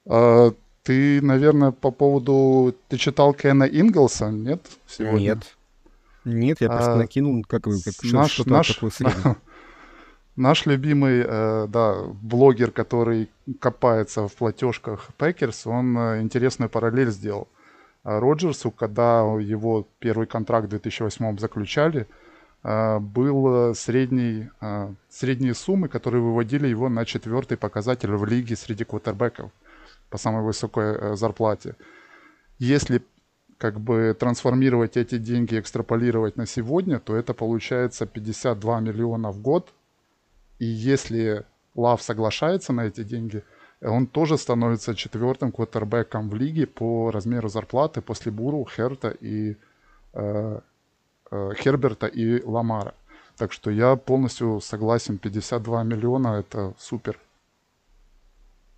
[0.08, 0.52] А,
[0.82, 2.74] ты, наверное, по поводу...
[2.88, 4.66] Ты читал Кена Инглса, нет?
[4.86, 5.18] Сегодня?
[5.18, 5.56] Нет.
[6.24, 8.90] Нет, я просто а, накинул, как, как наш, что наш, такое
[10.36, 17.48] Наш любимый, э, да, блогер, который копается в платежках Пекерс, он э, интересную параллель сделал.
[18.04, 22.06] А Роджерсу, когда его первый контракт в 2008 заключали,
[22.62, 28.84] э, был средний, э, средние суммы, которые выводили его на четвертый показатель в лиге среди
[28.84, 29.50] квотербеков
[30.10, 31.76] по самой высокой э, зарплате.
[32.58, 33.02] Если
[33.56, 39.72] как бы трансформировать эти деньги, экстраполировать на сегодня, то это получается 52 миллиона в год–
[40.58, 43.44] и если Лав соглашается на эти деньги,
[43.82, 49.56] он тоже становится четвертым квотербеком в лиге по размеру зарплаты после Буру, Херта и
[50.14, 50.60] э,
[51.30, 52.94] э, Херберта и Ламара.
[53.36, 57.20] Так что я полностью согласен, 52 миллиона это супер.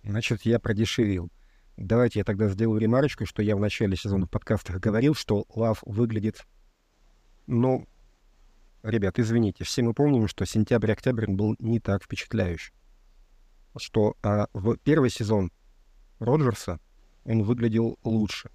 [0.03, 1.29] Значит, я продешевил.
[1.77, 5.81] Давайте я тогда сделаю ремарочку, что я в начале сезона в подкастах говорил, что Лав
[5.85, 6.45] выглядит,
[7.47, 7.87] ну,
[8.83, 12.73] Ребят, извините, все мы помним, что сентябрь-октябрь был не так впечатляющий.
[13.77, 15.51] Что а, в первый сезон
[16.19, 16.79] Роджерса
[17.25, 18.51] он выглядел лучше,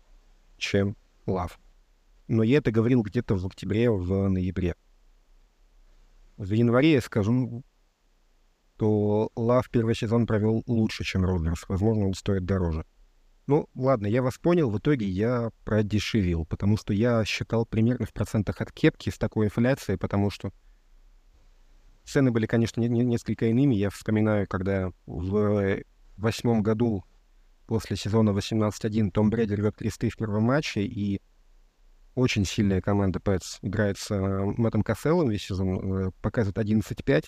[0.57, 1.59] чем Лав.
[2.27, 4.77] Но я это говорил где-то в октябре, в ноябре.
[6.39, 7.63] В январе я скажу,
[8.77, 11.65] то Лав первый сезон провел лучше, чем Роджерс.
[11.69, 12.87] Возможно, он стоит дороже.
[13.47, 18.13] Ну, ладно, я вас понял, в итоге я продешевил, потому что я считал примерно в
[18.13, 20.51] процентах от кепки с такой инфляцией, потому что
[22.05, 23.75] цены были, конечно, не, не, несколько иными.
[23.75, 25.83] Я вспоминаю, когда в
[26.17, 27.05] восьмом году
[27.67, 31.21] после сезона 18-1 Том Брэди рвет кресты в первом матче, и
[32.15, 34.19] очень сильная команда Пэтс играет с э,
[34.57, 37.27] Мэттом Касселом весь сезон, э, показывает 11-5.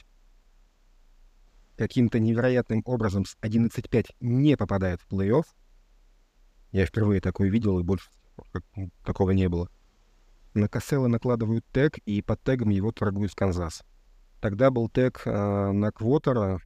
[1.76, 5.44] Каким-то невероятным образом с 11-5 не попадает в плей-офф.
[6.72, 8.08] Я впервые такое видел, и больше
[9.04, 9.68] такого не было.
[10.54, 13.82] На Касселла накладывают тег, и под тегом его торгуют в Канзас.
[14.40, 16.60] Тогда был тег э, на Квотера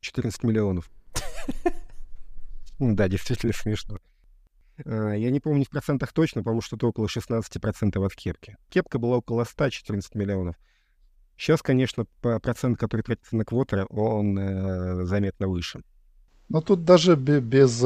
[0.00, 0.90] 14 миллионов.
[2.78, 3.98] Да, действительно смешно.
[4.84, 8.56] А, я не помню в процентах точно, потому что это около 16% от кепки.
[8.68, 10.56] Кепка была около 114 миллионов.
[11.38, 15.82] Сейчас, конечно, процент, который тратится на квотера, он э, заметно выше.
[16.48, 17.84] Но тут даже без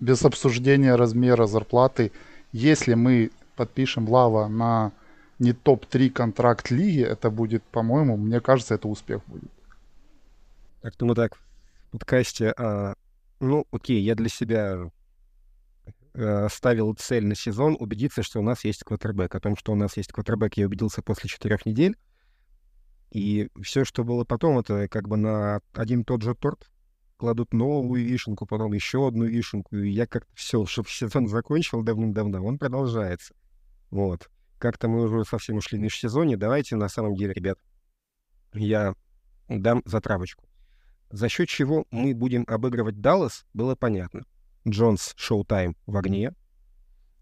[0.00, 2.12] без обсуждения размера зарплаты,
[2.52, 4.92] если мы подпишем Лава на
[5.38, 9.50] не топ-3 контракт лиги, это будет, по-моему, мне кажется, это успех будет.
[10.82, 12.94] Так, ну так, в подкасте, а,
[13.40, 14.90] ну, окей, я для себя
[16.14, 19.34] а, ставил цель на сезон убедиться, что у нас есть квотербек.
[19.34, 21.96] О том, что у нас есть квотербек, я убедился после четырех недель.
[23.10, 26.68] И все, что было потом, это как бы на один тот же торт
[27.16, 32.44] кладут новую вишенку, потом еще одну вишенку, и я как-то все, чтобы сезон закончил давным-давно,
[32.44, 33.34] он продолжается.
[33.90, 34.30] Вот.
[34.58, 36.36] Как-то мы уже совсем ушли в межсезонье.
[36.36, 37.58] Давайте на самом деле, ребят,
[38.54, 38.94] я
[39.48, 40.44] дам затравочку.
[41.10, 44.24] За счет чего мы будем обыгрывать Даллас, было понятно.
[44.66, 46.32] Джонс шоу-тайм в огне.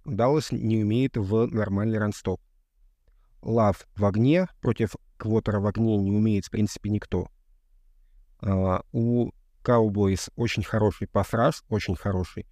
[0.05, 2.41] Даллас не умеет в нормальный ранстоп.
[3.43, 7.29] Лав в огне, против Квотера в огне не умеет, в принципе, никто.
[8.41, 9.31] Uh, у
[9.63, 12.47] Cowboys очень хороший пас очень хороший.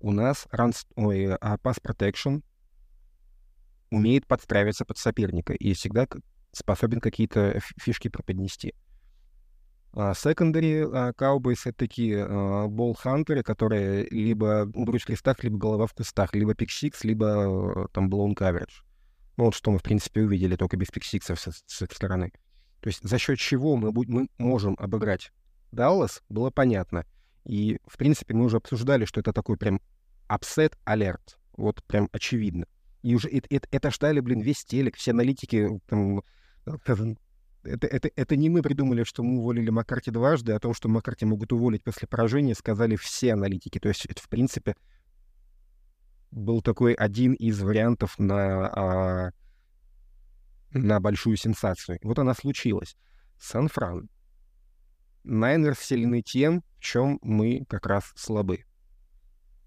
[0.00, 2.42] У нас run, ой, а pass protection
[3.90, 6.06] умеет подстраиваться под соперника и всегда
[6.52, 8.74] способен какие-то фишки преподнести.
[9.92, 12.24] Secondary uh, Cowboys— это такие
[12.68, 18.08] ball-hunter ы, которые либо грудь в крестах, либо голова в кустах, либо pick-six, либо там
[18.08, 18.84] blown coverage.
[19.36, 22.32] Ну вот что мы, в принципе, увидели, только без pick-six ов с, с их стороны.
[22.80, 25.32] То есть за счет чего мы, будь, мы можем обыграть
[25.72, 27.04] Даллас, было понятно.
[27.44, 29.80] И, в принципе, мы уже обсуждали, что это такой прям
[30.28, 31.36] upset alert.
[31.56, 32.66] Вот прям очевидно.
[33.02, 36.22] И уже это, это, это ждали, блин, весь телек, все аналитики там,
[37.62, 41.26] это, это, это не мы придумали, что мы уволили Маккарти дважды, о том, что Маккарти
[41.26, 43.78] могут уволить после поражения, сказали все аналитики.
[43.78, 44.76] То есть это, в принципе,
[46.30, 49.30] был такой один из вариантов на, а,
[50.72, 51.98] на большую сенсацию.
[52.02, 52.96] Вот она случилась.
[53.38, 54.08] Сан-Фран.
[55.24, 58.64] Найнерс сильны тем, в чем мы как раз слабы.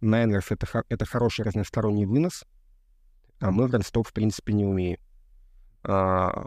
[0.01, 2.43] Найнерс— это, это хороший разносторонний вынос,
[3.39, 4.99] а мы в ранстоп, в принципе, не умеем.
[5.83, 6.45] А,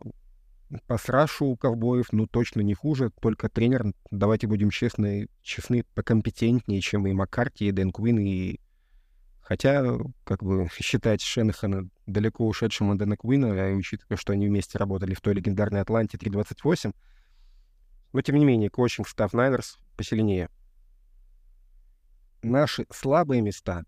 [0.87, 1.07] Пас
[1.41, 7.13] у ковбоев, ну, точно не хуже, только тренер, давайте будем честны, честны, покомпетентнее, чем и
[7.13, 8.59] Маккарти, и Дэн Куин, и...
[9.41, 14.77] Хотя, как бы, считать Шенахана далеко ушедшим от Дэна Куина, а учитывая, что они вместе
[14.77, 16.93] работали в той легендарной Атланте 3.28,
[18.13, 20.49] но, тем не менее, коучинг став Найнерс посильнее.
[22.43, 23.85] Наши слабые места,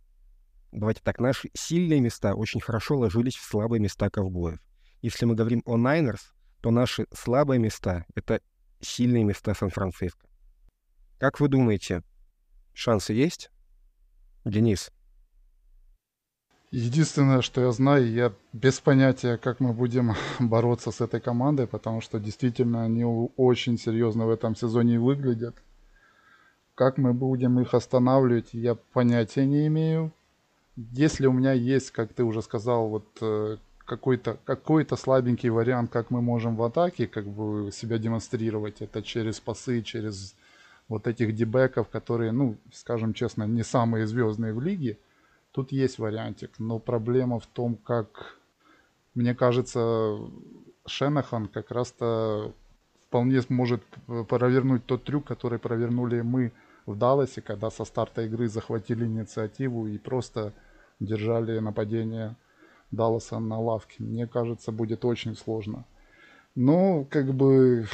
[0.72, 4.60] давайте так, наши сильные места очень хорошо ложились в слабые места ковбоев.
[5.00, 8.40] Если мы говорим о Найнерс, то наши слабые места— это
[8.80, 10.26] сильные места Сан-Франциско.
[11.18, 12.02] Как вы думаете,
[12.74, 13.50] шансы есть?
[14.44, 14.90] Денис?
[16.70, 22.02] Единственное, что я знаю, я без понятия, как мы будем бороться с этой командой, потому
[22.02, 25.54] что действительно они очень серьезно в этом сезоне выглядят.
[26.74, 30.12] Как мы будем их останавливать, я понятия не имею.
[30.76, 36.10] Если у меня есть, как ты уже сказал, вот э, какой-то какой-то слабенький вариант, как
[36.10, 38.82] мы можем в атаке как бы себя демонстрировать.
[38.82, 40.36] Это через пасы, через
[40.88, 44.98] вот этих дебеков, которые, ну, скажем честно, не самые звездные в лиге.
[45.52, 48.38] Тут есть вариантик, но проблема в том, как,
[49.14, 50.16] мне кажется,
[50.86, 52.54] Шенахан как раз-то
[53.06, 53.82] вполне сможет
[54.28, 56.52] провернуть тот трюк, который провернули мы
[56.86, 60.52] в Далласе, когда со старта игры захватили инициативу и просто
[61.00, 62.36] держали нападение
[62.90, 64.02] Далласа на лавке.
[64.02, 65.84] Мне кажется, будет очень сложно.
[66.54, 67.86] Но, как бы,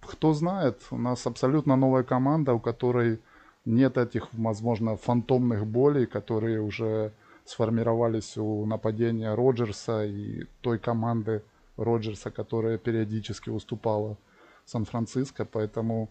[0.00, 3.20] кто знает, у нас абсолютно новая команда, у которой
[3.64, 7.12] нет этих, возможно, фантомных болей, которые уже
[7.44, 11.42] сформировались у нападения Роджерса и той команды
[11.76, 14.16] Роджерса, которая периодически уступала
[14.64, 16.08] Сан-Франциско, поэтому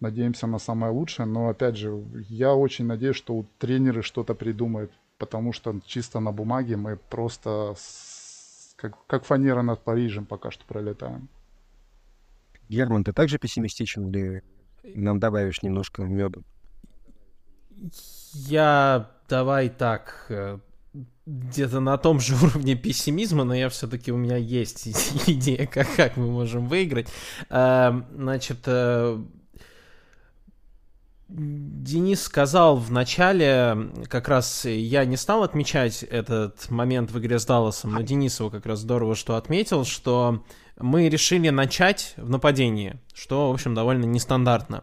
[0.00, 4.90] надеемся на самое лучшее, но опять же, я очень надеюсь, что тренеры что-то придумают
[5.20, 10.64] потому что чисто на бумаге мы просто с, как, как фанера над Парижем пока что
[10.64, 11.28] пролетаем.
[12.70, 14.42] Герман, ты также пессимистичен или
[14.82, 16.40] нам добавишь немножко меда?
[18.34, 20.58] Я давай так э,
[21.26, 24.86] где-то на том же уровне пессимизма, но я все-таки у меня есть
[25.28, 27.08] идея, как, как мы можем выиграть.
[27.48, 29.22] Эм, значит, э,
[31.28, 37.46] Денис сказал в начале, как раз я не стал отмечать этот момент в игре с
[37.46, 40.44] Далласом, но Денис его как раз здорово что отметил, что
[40.76, 44.82] мы решили начать в нападении, что, в общем, довольно нестандартно.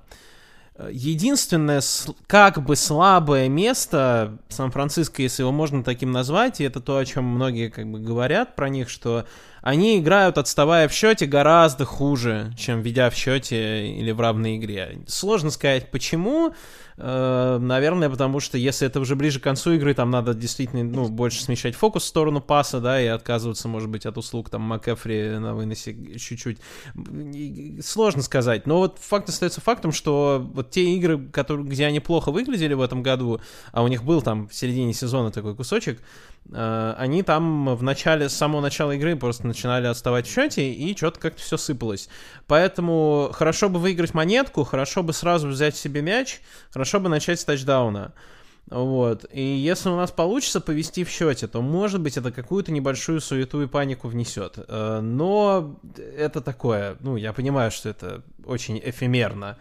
[0.92, 1.82] Единственное,
[2.28, 7.24] как бы слабое место Сан-Франциско, если его можно таким назвать, и это то, о чем
[7.24, 9.26] многие как бы говорят про них, что
[9.64, 15.00] они играют, отставая в счете, гораздо хуже, чем ведя в счете или в равной игре.
[15.08, 16.54] Сложно сказать, почему.
[16.98, 21.44] Наверное, потому что если это уже ближе к концу игры, там надо действительно ну, больше
[21.44, 25.54] смещать фокус в сторону паса, да, и отказываться, может быть, от услуг там МакЭфри на
[25.54, 26.58] выносе чуть-чуть.
[27.84, 28.66] Сложно сказать.
[28.66, 32.82] Но вот факт остается фактом, что вот те игры, которые, где они плохо выглядели в
[32.82, 36.02] этом году, а у них был там в середине сезона такой кусочек, э,
[36.54, 41.20] они там в начале, с самого начала игры просто начинали отставать в счете, и что-то
[41.20, 42.10] как-то все сыпалось.
[42.48, 47.46] Поэтому хорошо бы выиграть монетку, хорошо бы сразу взять себе мяч, хорошо бы начать с
[47.46, 48.14] тачдауна.
[48.70, 49.26] Вот.
[49.32, 53.62] И если у нас получится повести в счете, то, может быть, это какую-то небольшую суету
[53.62, 54.56] и панику внесет.
[54.68, 55.80] Э, но
[56.18, 59.58] это такое, ну, я понимаю, что это очень эфемерно.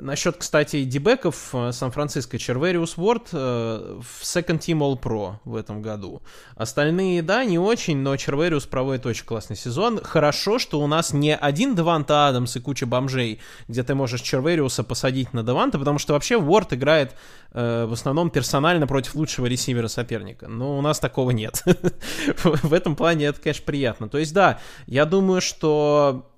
[0.00, 5.82] Насчет, кстати, дебеков э, Сан-Франциско, Червериус Уорд э, в Second Team All Pro в этом
[5.82, 6.20] году.
[6.56, 10.00] Остальные, да, не очень, но Червериус проводит очень классный сезон.
[10.02, 14.82] Хорошо, что у нас не один Деванта Адамс и куча бомжей, где ты можешь Червериуса
[14.82, 17.14] посадить на Деванта, потому что вообще Уорд играет
[17.52, 20.48] э, в основном персонально против лучшего ресивера соперника.
[20.48, 21.62] Но у нас такого нет.
[22.42, 24.08] В этом плане это, конечно, приятно.
[24.08, 26.33] То есть, да, я думаю, что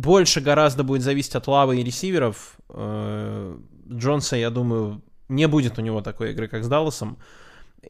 [0.00, 2.56] больше гораздо будет зависеть от лавы и ресиверов.
[2.70, 3.56] Э,
[3.88, 7.18] Джонса, я думаю, не будет у него такой игры, как с Далласом.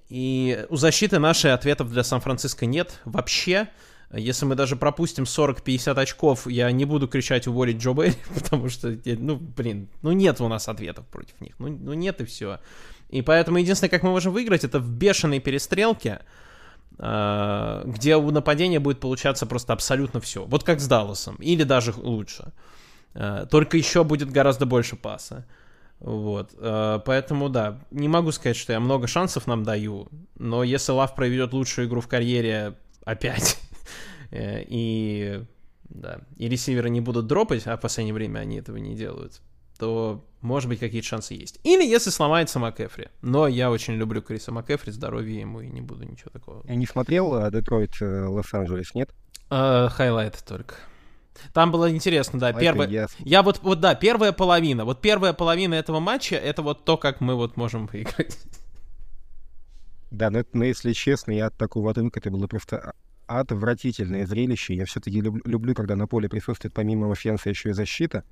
[0.09, 3.69] И у защиты нашей ответов для Сан-Франциско нет вообще.
[4.13, 8.97] Если мы даже пропустим 40-50 очков, я не буду кричать уволить Джо Берри, потому что,
[9.05, 11.55] ну, блин, ну нет у нас ответов против них.
[11.59, 12.59] Ну, ну нет и все.
[13.09, 16.23] И поэтому единственное, как мы можем выиграть, это в бешеной перестрелке.
[17.01, 20.44] Э, где у нападения будет получаться просто абсолютно все.
[20.44, 22.53] Вот как с Далласом, или даже лучше.
[23.14, 25.46] Э, только еще будет гораздо больше паса.
[25.98, 30.92] Вот, э, поэтому да, не могу сказать, что я много шансов нам даю, но если
[30.92, 32.74] Лав проведет лучшую игру в карьере
[33.05, 33.59] опять,
[34.30, 35.44] и
[35.90, 39.40] да, и ресиверы не будут дропать, а в последнее время они этого не делают,
[39.78, 41.61] то, может быть, какие-то шансы есть.
[41.64, 43.09] Или если сломается МакКэффри.
[43.22, 46.62] Но я очень люблю Криса МакКэффри, здоровья ему, и не буду ничего такого.
[46.66, 49.11] Я не смотрел а, Детройт, э, Лос-Анджелес, нет?
[49.51, 50.76] Highlight uh, только.
[51.53, 52.88] Там было интересно, да, первая...
[52.88, 53.07] Я...
[53.18, 54.84] я вот, вот, да, первая половина.
[54.84, 58.38] Вот первая половина этого матча, это вот то, как мы вот можем выиграть.
[60.11, 62.95] Да, но, но если честно, я от такого рынка это было просто
[63.26, 64.74] отвратительное зрелище.
[64.74, 68.24] Я все-таки люблю, люблю, когда на поле присутствует помимо offense а еще и защита.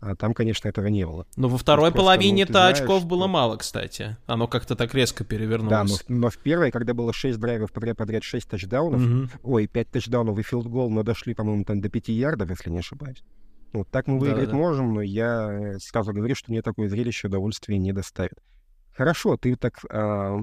[0.00, 1.26] А там, конечно, этого не было.
[1.36, 3.08] Но во второй половине-то ну, очков что...
[3.08, 4.16] было мало, кстати.
[4.26, 5.70] Оно как-то так резко перевернулось.
[5.70, 9.28] Да, но, но в первой, когда было 6 драйвов подряд, подряд 6 тачдаунов, угу.
[9.42, 13.24] ой, 5 тачдаунов и филдгол, но дошли, по-моему, там до 5 ярдов, если не ошибаюсь.
[13.72, 14.56] Вот так мы выиграть да, да.
[14.56, 18.38] можем, но я э, сразу говорю, что мне такое зрелище удовольствия не доставит.
[18.96, 20.38] Хорошо, ты так а,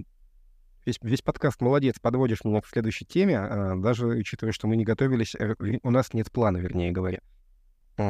[0.86, 4.86] весь, весь подкаст молодец, подводишь меня к следующей теме, а, даже учитывая, что мы не
[4.86, 5.36] готовились,
[5.84, 7.20] у нас нет плана, вернее говоря.
[7.20, 7.35] А,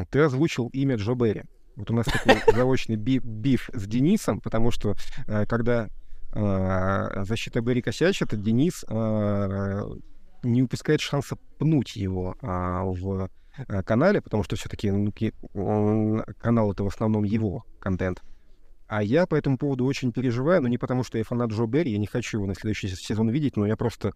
[0.09, 1.43] ты озвучил имя Джо Берри.
[1.75, 4.95] Вот у нас такой заочный биф, биф с Денисом, потому что
[5.27, 5.89] а, когда
[6.33, 8.83] защита Берри косячит, Денис
[10.43, 13.29] не упускает шанса пнуть его в
[13.86, 15.13] канале, потому что все-таки ну,
[16.39, 18.21] канал это в основном его контент.
[18.88, 21.91] А я по этому поводу очень переживаю, но не потому, что я фанат Джо Берри,
[21.91, 24.13] я не хочу его на следующий сезон видеть, но я просто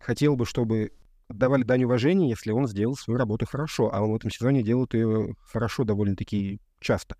[0.00, 0.92] хотел бы, чтобы
[1.28, 4.94] отдавали дань уважения, если он сделал свою работу хорошо, а он в этом сезоне делает
[4.94, 7.16] ее хорошо довольно-таки часто.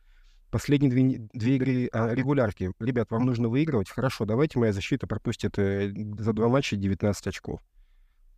[0.51, 2.73] Последние две, две игры а, регулярки.
[2.79, 3.91] Ребят, вам нужно выигрывать.
[3.91, 7.61] Хорошо, давайте моя защита пропустит э, за два матча 19 очков.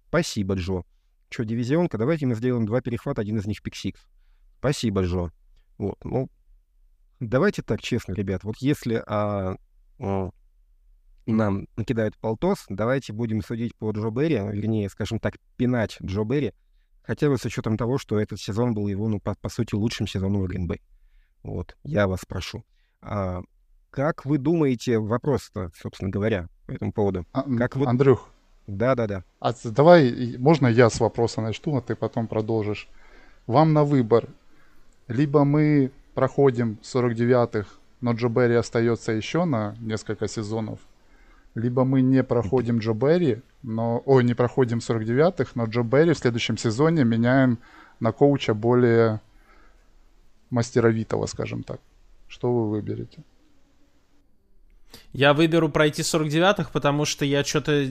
[0.08, 0.82] Спасибо, Джо.
[1.28, 1.98] Что, дивизионка?
[1.98, 4.06] Давайте мы сделаем два перехвата, один из них пиксикс.
[4.58, 5.30] Спасибо, Джо.
[5.76, 6.30] Вот, ну,
[7.20, 8.44] Давайте так честно, ребят.
[8.44, 9.56] Вот если а,
[9.98, 10.30] а,
[11.32, 16.52] нам накидают полтос, давайте будем судить по Джо Берри, вернее, скажем так, пинать Джо Берри,
[17.02, 20.06] хотя бы с учетом того, что этот сезон был его, ну, по, по сути, лучшим
[20.06, 20.82] сезоном в Гринбей.
[21.42, 22.64] Вот, я вас прошу.
[23.00, 23.42] А,
[23.90, 27.24] как вы думаете, вопрос-то, собственно говоря, по этому поводу?
[27.32, 27.86] А, как вы...
[27.86, 28.28] Андрюх.
[28.66, 29.24] Да-да-да.
[29.38, 32.88] А, давай, можно я с вопроса начну, а ты потом продолжишь.
[33.46, 34.28] Вам на выбор.
[35.06, 37.68] Либо мы проходим 49-х,
[38.00, 40.80] но Джо Берри остается еще на несколько сезонов,
[41.56, 46.18] либо мы не проходим Джо Берри, но, ой, не проходим 49-х, но Джо Берри в
[46.18, 47.58] следующем сезоне меняем
[47.98, 49.20] на коуча более
[50.50, 51.80] мастеровитого, скажем так.
[52.28, 53.24] Что вы выберете?
[55.12, 57.86] Я выберу пройти 49-х, потому что я что-то...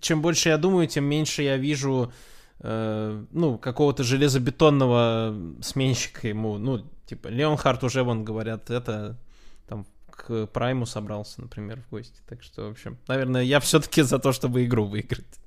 [0.00, 2.12] Чем больше я думаю, тем меньше я вижу
[2.60, 6.58] э, ну, какого-то железобетонного сменщика ему.
[6.58, 9.16] Ну, Типа, Леонхард уже, вон, говорят, это
[10.18, 12.20] к Прайму собрался, например, в гости.
[12.26, 15.40] Так что, в общем, наверное, я все-таки за то, чтобы игру выиграть.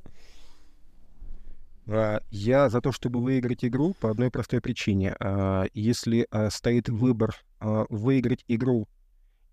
[1.88, 5.16] А, я за то, чтобы выиграть игру по одной простой причине.
[5.20, 8.88] А, если а, стоит выбор выиграть игру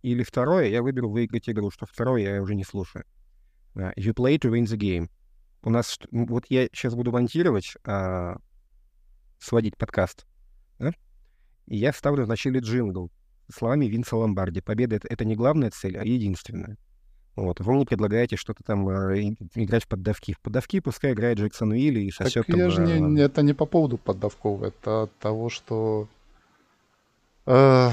[0.01, 3.05] или второе, я выберу выиграть игру, что второе я уже не слушаю.
[3.75, 5.11] You play to win the game.
[5.63, 7.77] У нас, вот я сейчас буду монтировать,
[9.39, 10.27] сводить подкаст,
[10.79, 10.93] да?
[11.67, 13.11] И я ставлю в начале джингл
[13.53, 14.61] словами Винса Ломбарди.
[14.61, 16.77] Победа— это не главная цель, а единственная.
[17.37, 17.61] Вот.
[17.61, 20.33] Вы мне предлагаете что-то там э, играть в поддавки.
[20.33, 22.59] В поддавки пускай играет Джексон Уилли и сосет так там...
[22.59, 26.09] Я же не, это не по поводу поддавков, это от того, что...
[27.47, 27.91] Э,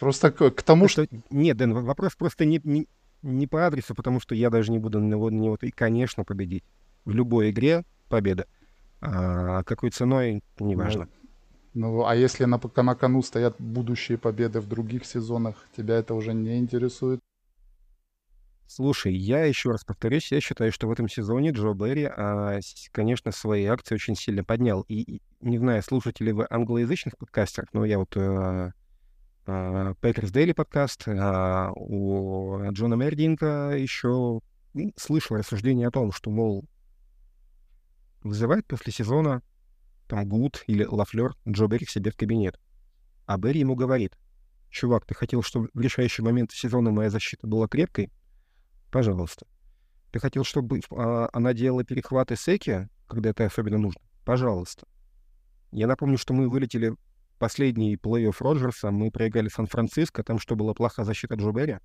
[0.00, 1.04] просто к, к тому, что...
[1.04, 1.14] что...
[1.30, 2.88] Нет, Дэн, вопрос просто не, не,
[3.20, 6.24] не по адресу, потому что я даже не буду на него, на него и, конечно,
[6.24, 6.64] победить.
[7.04, 8.46] В любой игре победа.
[9.02, 11.08] А какой ценой, неважно.
[11.76, 16.32] Ну, а если на, на кону стоят будущие победы в других сезонах, тебя это уже
[16.32, 17.20] не интересует?
[18.66, 22.60] Слушай, я еще раз повторюсь, я считаю, что в этом сезоне Джо Берри, а,
[22.92, 24.86] конечно, свои акции очень сильно поднял.
[24.88, 28.72] И, и не знаю, слушаете ли вы англоязычных подкастеров, но я вот а,
[29.44, 34.40] а, Daily подкаст, а, у Джона Мердинга еще
[34.96, 36.64] слышал рассуждение о том, что, мол,
[38.22, 39.42] вызывает после сезона
[40.06, 42.58] там Гуд или Лафлер Джо Берри к себе в кабинет.
[43.26, 44.16] А Берри ему говорит,
[44.70, 48.12] чувак, ты хотел, чтобы в решающий момент сезона моя защита была крепкой?
[48.90, 49.46] Пожалуйста.
[50.12, 54.00] Ты хотел, чтобы а, она делала перехваты секи, когда это особенно нужно?
[54.24, 54.86] Пожалуйста.
[55.72, 56.94] Я напомню, что мы вылетели
[57.38, 61.78] последний плей-офф Роджерса, мы проиграли Сан-Франциско, там что, была плохая защита Джо Берри?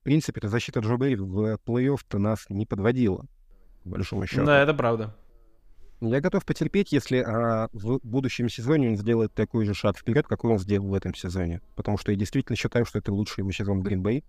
[0.00, 3.26] В принципе, эта защита Джо Берри в плей-офф-то нас не подводила.
[3.84, 4.44] по большому счету.
[4.44, 5.14] Да, это правда.
[6.00, 10.52] Я готов потерпеть, если а, в будущем сезоне он сделает такой же шаг вперед, какой
[10.52, 11.60] он сделал в этом сезоне.
[11.74, 14.24] Потому что я действительно считаю, что это лучший его сезон в Гринбей.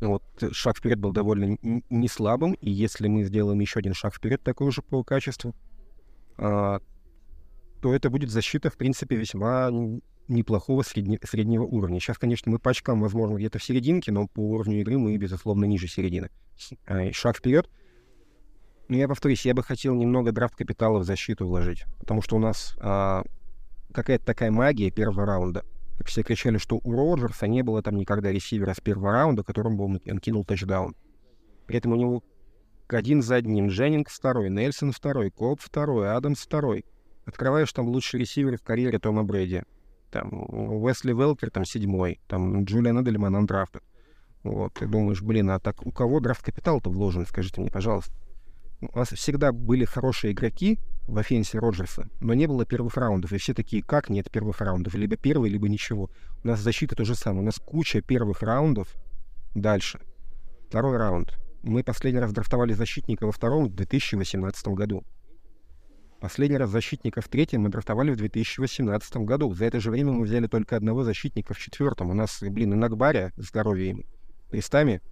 [0.00, 4.42] Вот, шаг вперед был довольно не слабым, и если мы сделаем еще один шаг вперед
[4.42, 5.54] такой же по качеству,
[6.36, 6.80] а,
[7.80, 9.70] то это будет защита, в принципе, весьма
[10.28, 11.98] неплохого средне, среднего уровня.
[12.00, 15.64] Сейчас, конечно, мы по очкам, возможно, где-то в серединке, но по уровню игры мы, безусловно,
[15.64, 16.28] ниже середины.
[16.86, 17.70] А, шаг вперед—
[18.88, 22.38] ну, я повторюсь, я бы хотел немного драфт капитала в защиту вложить, потому что у
[22.38, 23.24] нас а,
[23.92, 25.64] какая-то такая магия первого раунда.
[25.96, 29.76] Как все кричали, что у Роджерса не было там никогда ресивера с первого раунда, которым
[29.76, 30.94] бы он, кинул тачдаун.
[31.66, 32.22] При этом у него
[32.88, 33.68] один за одним.
[33.68, 36.84] Дженнингс второй, Нельсон второй, Кобб второй, Адамс второй.
[37.24, 39.62] Открываешь там лучший ресивер в карьере Тома Брэди.
[40.10, 43.82] Там Уэсли Велкер там седьмой, там Джулиан Эдельман undrafted.
[44.42, 48.12] Вот, ты думаешь, блин, а так у кого draft capital -то вложен, скажите мне, пожалуйста
[48.92, 53.32] у нас всегда были хорошие игроки в offense е Роджерса, но не было первых раундов.
[53.32, 54.94] И все такие, как нет первых раундов?
[54.94, 56.10] Либо первый, либо ничего.
[56.42, 57.42] У нас защита то же самое.
[57.42, 58.88] У нас куча первых раундов.
[59.54, 60.00] Дальше.
[60.68, 61.38] Второй раунд.
[61.62, 65.04] Мы последний раз драфтовали защитника во втором в 2018 году.
[66.20, 69.52] Последний раз защитника в третьем мы драфтовали в 2018 году.
[69.54, 72.10] За это же время мы взяли только одного защитника в четвертом.
[72.10, 74.04] У нас, блин, и Нагбаря, здоровье им,
[74.50, 75.02] крестами,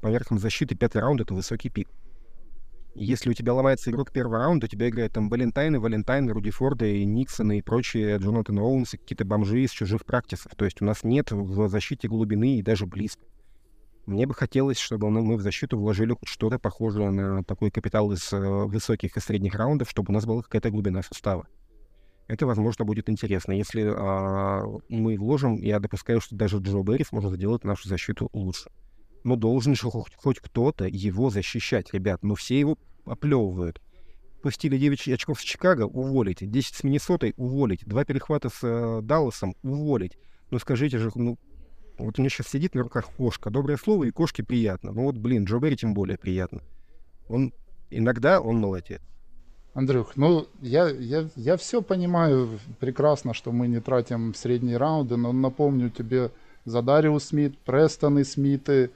[0.00, 1.88] по верхам защиты пятый раунд— это высокий пик.
[2.94, 6.98] Если у тебя ломается игрок первого раунда, у тебя играют там Валентайны, Валентайны, Руди Форды,
[6.98, 10.52] и Никсоны и прочие Джонатан Оуэнс, какие-то бомжи из чужих практисов.
[10.56, 13.22] То есть у нас нет в защите глубины и даже близко.
[14.06, 18.38] Мне бы хотелось, чтобы мы в защиту вложили что-то похожее на такой капитал из э,
[18.38, 21.46] высоких и средних раундов, чтобы у нас была какая-то глубина состава.
[22.26, 23.52] Это, возможно, будет интересно.
[23.52, 28.70] Если а, мы вложим, я допускаю, что даже Джо Берри сможет сделать нашу защиту лучше.
[29.24, 32.22] Но должен же хоть, хоть кто-то его защищать, ребят.
[32.22, 33.80] Но все его оплевывают.
[34.42, 36.50] Пустили 9 очков с Чикаго, уволить.
[36.50, 37.84] 10 с Миннесотой, уволить.
[37.84, 40.16] Два перехвата с э, Далласом, уволить.
[40.50, 41.38] Ну скажите же, ну,
[41.98, 43.50] вот у меня сейчас сидит на руках кошка.
[43.50, 44.92] Доброе слово, и кошке приятно.
[44.92, 46.62] Ну вот, блин, Джо Берри тем более приятно.
[47.28, 47.52] Он
[47.90, 49.00] иногда он молодец.
[49.74, 55.32] Андрюх, ну я, я, я все понимаю прекрасно, что мы не тратим средние раунды, но
[55.32, 56.32] напомню тебе
[56.64, 58.90] за Дариус Смит, Престоны Смиты,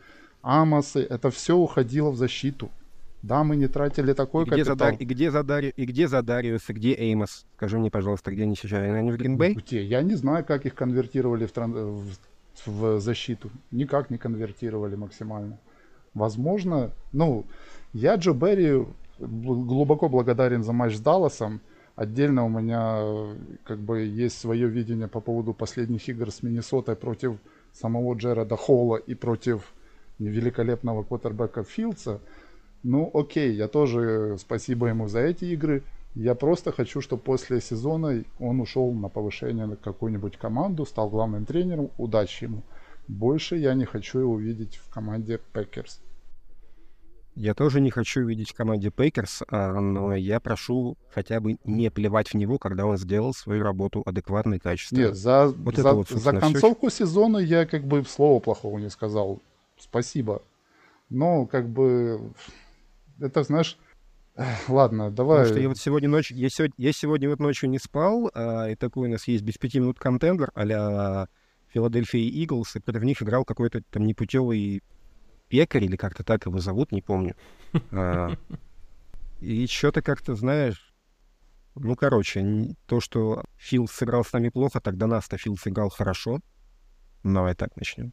[0.45, 2.71] Амосы, это все уходило в защиту.
[3.23, 4.93] Да, мы не тратили такой и где капитал.
[4.99, 7.47] И, где за Дари, и где за Дариус, и где Эймос?
[7.57, 8.73] Скажи мне, пожалуйста, где они сейчас?
[8.73, 9.55] Они в Гринбей?
[9.55, 9.83] Где?
[9.83, 11.73] Я не знаю, как их конвертировали в, тран...
[11.73, 12.17] в,
[12.67, 13.51] в защиту.
[13.71, 15.59] Никак не конвертировали максимально.
[16.13, 17.47] Возможно, ну,
[17.95, 18.87] я Джо Берри
[19.19, 21.63] глубоко благодарен за матч с Далласом.
[21.97, 23.35] Отдельно у меня
[23.65, 27.39] как бы есть свое видение по поводу последних игр с Миннесотой против
[27.73, 29.73] самого Джереда Холла и против
[30.19, 32.21] великолепного квотербека Филдса.
[32.83, 35.83] Ну, окей, я тоже спасибо ему за эти игры.
[36.15, 41.45] Я просто хочу, чтобы после сезона он ушел на повышение на какую-нибудь команду, стал главным
[41.45, 41.91] тренером.
[41.99, 42.63] Удачи ему.
[43.09, 46.01] Больше я не хочу его видеть в команде Packers.
[47.37, 52.29] Я тоже не хочу видеть в команде Packers, но я прошу хотя бы не плевать
[52.29, 55.01] в него, когда он сделал свою работу адекватно и качественно.
[55.01, 56.99] Нет, за, вот за, вот, за концовку все.
[56.99, 59.43] сезона я как бы слова плохого не сказал.
[59.85, 60.43] Спасибо.
[61.11, 62.33] Но как бы
[63.21, 63.79] это, знаешь,
[64.67, 65.43] Ладно, давай.
[65.43, 68.69] Потому что я вот сегодня ночью, я сегодня, я сегодня вот ночью не спал, а,
[68.69, 71.29] и такой у нас есть без пяти минут contender а-ля
[71.69, 74.83] Филадельфия Иглс, и против них играл какой-то там непутевый
[75.49, 77.37] пекарь, или как-то так его зовут, не помню.
[77.93, 78.33] А,
[79.41, 80.95] и что-то как-то, знаешь,
[81.77, 86.41] ну, короче, то, что Фил сыграл с нами плохо, тогда нас-то Фил сыграл хорошо.
[87.23, 88.13] Давай так начнем.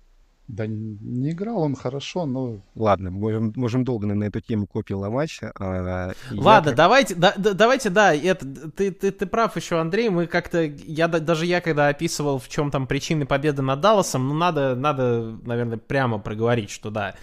[0.52, 2.62] Да не играл он хорошо, но...
[2.76, 5.40] Ладно, можем, можем долго на эту тему копию ломать.
[5.42, 6.76] А, Ладно, я...
[6.76, 11.46] давайте, да, давайте, да, это, ты, ты, ты прав еще, Андрей, мы как-то, я даже
[11.46, 16.20] я когда описывал, в чем там причины победы над Далласом, ну надо, надо, наверное, прямо
[16.20, 17.16] проговорить, что да,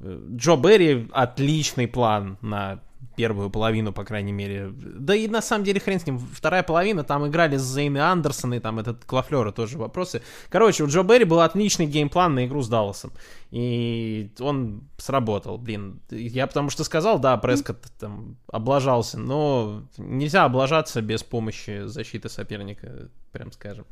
[0.00, 2.80] э, Джо Берри отличный план на
[3.16, 4.72] первую половину, по крайней мере.
[4.72, 6.18] Да и на самом деле хрен с ним.
[6.18, 10.22] Вторая половина, там играли с Зейн и Андерсон, и там этот Клафлера тоже вопросы.
[10.48, 13.12] Короче, у Джо Берри был отличный геймплан на игру с Далласом.
[13.50, 16.00] И он сработал, блин.
[16.10, 23.08] Я потому что сказал, да, Прескотт там облажался, но нельзя облажаться без помощи защиты соперника,
[23.32, 23.86] прям скажем.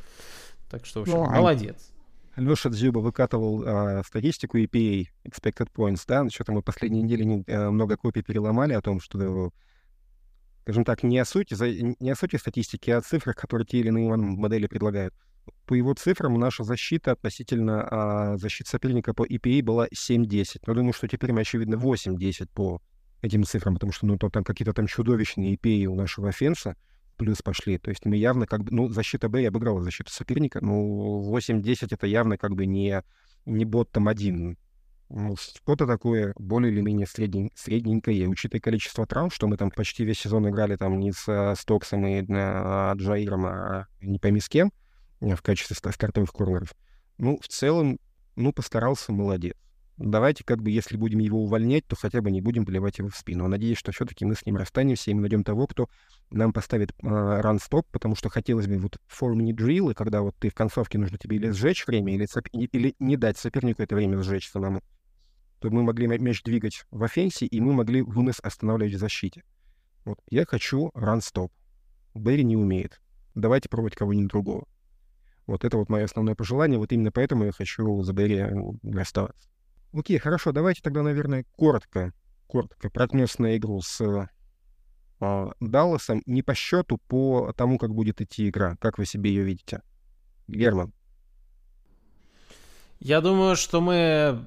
[0.71, 1.91] Так что, в общем, ну, а молодец.
[2.39, 7.71] Леша Дзюба выкатывал э, статистику EPA, Expected Points, да, что-то мы последние недели не, э,
[7.71, 9.53] много копий переломали о том, что,
[10.63, 13.79] скажем так, не о сути, за, не о сути статистики, а о цифрах, которые те
[13.79, 15.15] или иные модели предлагают.
[15.67, 20.61] По его цифрам наша защита относительно э, защиты соперника по EPA была 7-10.
[20.67, 22.81] Но думаю, что теперь мы, очевидно, 8-10 по
[23.21, 26.77] этим цифрам, потому что, ну, то, там какие-то там чудовищные EPA у нашего офенса
[27.19, 27.79] плюс пошли.
[27.79, 32.07] То есть мы явно как бы, ну, защита Б обыграла защиту соперника, ну, 8-10 это
[32.07, 33.03] явно как бы не,
[33.45, 34.57] не бот там один.
[35.11, 40.05] Ну, что-то такое более или менее среднень, средненькое, учитывая количество травм, что мы там почти
[40.05, 44.71] весь сезон играли там не с Стоксом и а, Джаиром, а не пойми с кем
[45.21, 46.75] э, в качестве стартовых корнеров.
[47.17, 47.99] Ну, в целом,
[48.37, 49.57] ну, постарался, молодец
[49.99, 53.17] давайте как бы, если будем его увольнять, то хотя бы не будем плевать его в
[53.17, 53.49] спину.
[53.49, 55.89] Надеюсь, что все-таки мы с ним расстанемся, и мы найдем того, кто
[56.31, 60.55] нам поставит э, run-stop, потому что хотелось бы вот drill, и когда вот ты в
[60.55, 62.51] концовке нужно тебе или сжечь время, или, сопер...
[62.53, 64.83] или не дать сопернику это время сжечь самому,
[65.61, 69.43] то мы могли мяч двигать в офенсе, и мы могли вынос останавливать в защите.
[70.05, 70.21] Вот.
[70.31, 71.51] Я хочу run-stop.
[72.15, 73.01] Берри не умеет.
[73.35, 74.67] Давайте пробовать кого-нибудь другого.
[75.47, 76.79] Вот это вот мое основное пожелание.
[76.79, 78.45] Вот именно поэтому я хочу за Берри
[78.85, 79.49] расставаться.
[79.93, 82.13] Окей, хорошо, давайте тогда, наверное, коротко,
[82.47, 84.29] коротко прогноз на игру с
[85.21, 86.23] э, Далласом.
[86.27, 88.77] Не по счету, по тому, как будет идти игра.
[88.81, 89.83] Как вы себе ее видите?
[90.47, 90.93] Герман.
[93.01, 94.45] Я думаю, что мы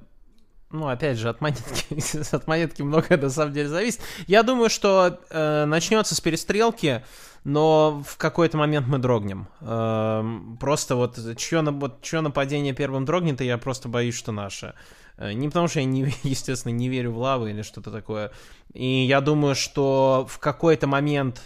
[0.69, 4.01] ну, опять же, от монетки, от монетки многое на самом деле зависит.
[4.27, 7.03] Я думаю, что э, начнется с перестрелки,
[7.43, 9.47] но в какой-то момент мы дрогнем.
[9.59, 10.23] Э,
[10.59, 14.67] просто вот чье, вот чье нападение первым дрогнет, и я просто боюсь, что наше.
[14.67, 15.00] Э,
[15.33, 18.31] не потому что я, не, естественно, не верю в лаву или что-то такое.
[18.73, 21.41] И я думаю, что в какой-то момент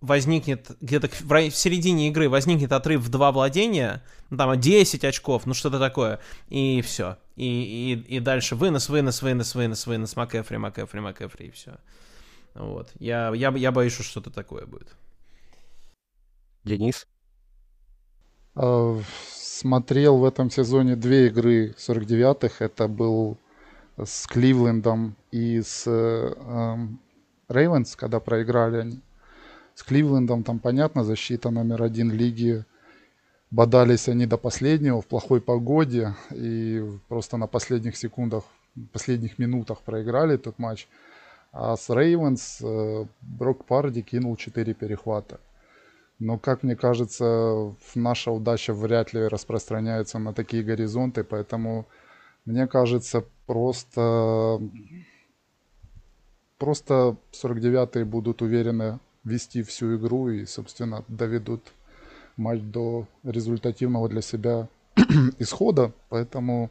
[0.00, 5.54] возникнет где-то в, середине игры возникнет отрыв в два владения, ну, там 10 очков, ну
[5.54, 7.16] что-то такое, и все.
[7.36, 7.44] И,
[8.08, 11.78] и, и дальше вынос, вынос, вынос, вынос, вынос, МакЭфри, МакЭфри, МакЭфри, и все.
[12.54, 12.90] Вот.
[12.98, 14.96] Я, я, я боюсь, что что-то такое будет.
[16.64, 17.06] Денис?
[18.54, 19.00] А,
[19.58, 22.64] смотрел в этом сезоне две игры 49-х.
[22.64, 23.36] Это был
[23.96, 25.84] с Кливлендом и с
[27.48, 29.00] Рейвенс, э, когда проиграли они.
[29.74, 32.64] С Кливлендом там понятно, защита номер один лиги.
[33.50, 38.44] Бодались они до последнего в плохой погоде и просто на последних секундах,
[38.92, 40.86] последних минутах проиграли этот матч.
[41.50, 45.40] А с Рейвенс э, Брок Парди кинул 4 перехвата.
[46.18, 51.86] Но, как мне кажется, наша удача вряд ли распространяется на такие горизонты, поэтому
[52.44, 54.60] мне кажется, просто,
[56.58, 61.72] просто 49-е будут уверены вести всю игру и, собственно, доведут
[62.36, 64.68] матч до результативного для себя
[65.38, 65.92] исхода.
[66.08, 66.70] Поэтому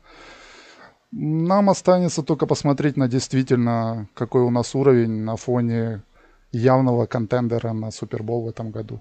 [1.12, 6.02] нам останется только посмотреть на действительно, какой у нас уровень на фоне
[6.52, 9.00] явного контендера на Супербол в этом году.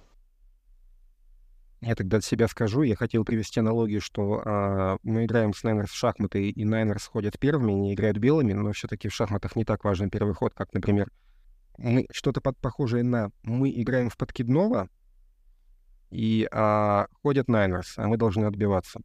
[1.86, 2.82] Я тогда от себя скажу.
[2.82, 7.38] Я хотел привести аналогию, что а, мы играем с Найнерс в шахматы, и Найнерс ходят
[7.38, 11.12] первыми, не играют белыми, но все-таки в шахматах не так важен первый ход, как, например,
[11.78, 14.88] мы что-то под, похожее на мы играем в подкидного,
[16.10, 19.00] и а, ходят Найнерс, а мы должны отбиваться.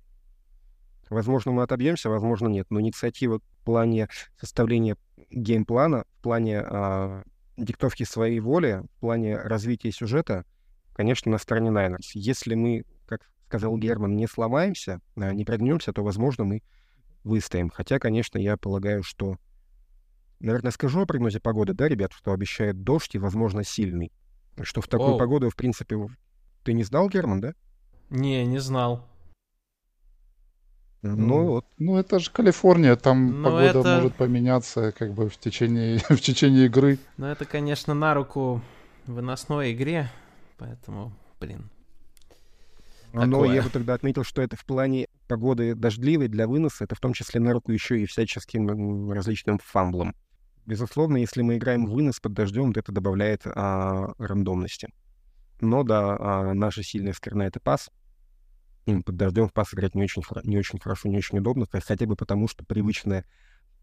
[1.12, 2.66] Возможно, мы отобьемся, возможно, нет.
[2.72, 4.08] Но инициатива в плане
[4.40, 4.98] составления
[5.30, 7.24] геймплана, в плане а,
[7.58, 10.46] диктовки своей воли, в плане развития сюжета—
[10.94, 12.12] конечно, на стороне Найнерс.
[12.16, 16.62] Если мы, как сказал Герман, не сломаемся, а, не прогнемся, то, возможно, мы
[17.24, 17.70] выстоим.
[17.70, 19.38] Хотя, конечно, я полагаю, что...
[20.40, 24.12] Наверное, скажу о прогнозе погоды, да, ребят, что обещает дождь и, возможно, сильный.
[24.64, 25.20] Что в такую Оу.
[25.20, 25.98] погоду, в принципе,
[26.64, 27.54] ты не знал, Герман, да?
[28.10, 29.08] Не, не знал.
[31.02, 31.66] Ну, ну, вот.
[31.80, 33.96] ну это же Калифорния, там ну, погода это...
[33.96, 37.00] может поменяться как бы в течение, в течение игры.
[37.18, 38.62] Ну это, конечно, на руку
[39.08, 40.12] выносной игре.
[40.62, 41.72] Поэтому, блин.
[43.14, 43.56] Но такое.
[43.56, 47.14] я бы тогда отметил, что это в плане погоды дождливой для выноса, это в том
[47.14, 50.16] числе на руку еще и всяческим различным фамблам.
[50.68, 54.90] Безусловно, если мы играем в вынос под дождем, то это добавляет а, рандомности.
[55.62, 57.90] Но да, а, наша сильная сторона— это пас.
[58.86, 62.06] И под дождем в пас играть не очень, не очень хорошо, не очень удобно, хотя
[62.06, 63.26] бы потому, что привычная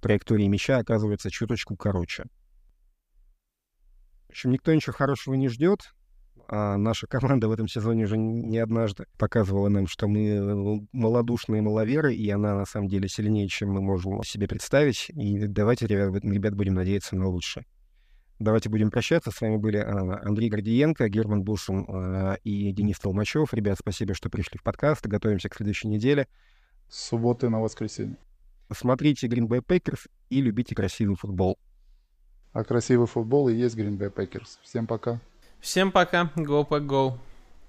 [0.00, 2.26] траектория мяча оказывается чуточку короче.
[4.28, 5.92] В общем, никто ничего хорошего не ждет.
[6.50, 11.60] А наша команда в этом сезоне уже не однажды показывала нам, что мы э, малодушные
[11.60, 15.10] маловеры, и она на самом деле сильнее, чем мы можем себе представить.
[15.10, 17.66] И давайте, ребят, ребят будем надеяться на лучшее.
[18.38, 19.30] Давайте будем прощаться.
[19.30, 23.52] С вами были а, Андрей Гордиенко, Герман Бушин а, и Денис Толмачев.
[23.52, 25.06] Ребят, спасибо, что пришли в подкаст.
[25.06, 26.28] Готовимся к следующей неделе.
[26.88, 28.16] С субботы на воскресенье.
[28.72, 31.58] Смотрите Green Bay Packers и любите красивый футбол.
[32.52, 34.58] А красивый футбол и есть Green Bay Packers.
[34.62, 35.20] Всем пока.
[35.60, 36.30] Всем пока.
[36.36, 37.18] Go, go.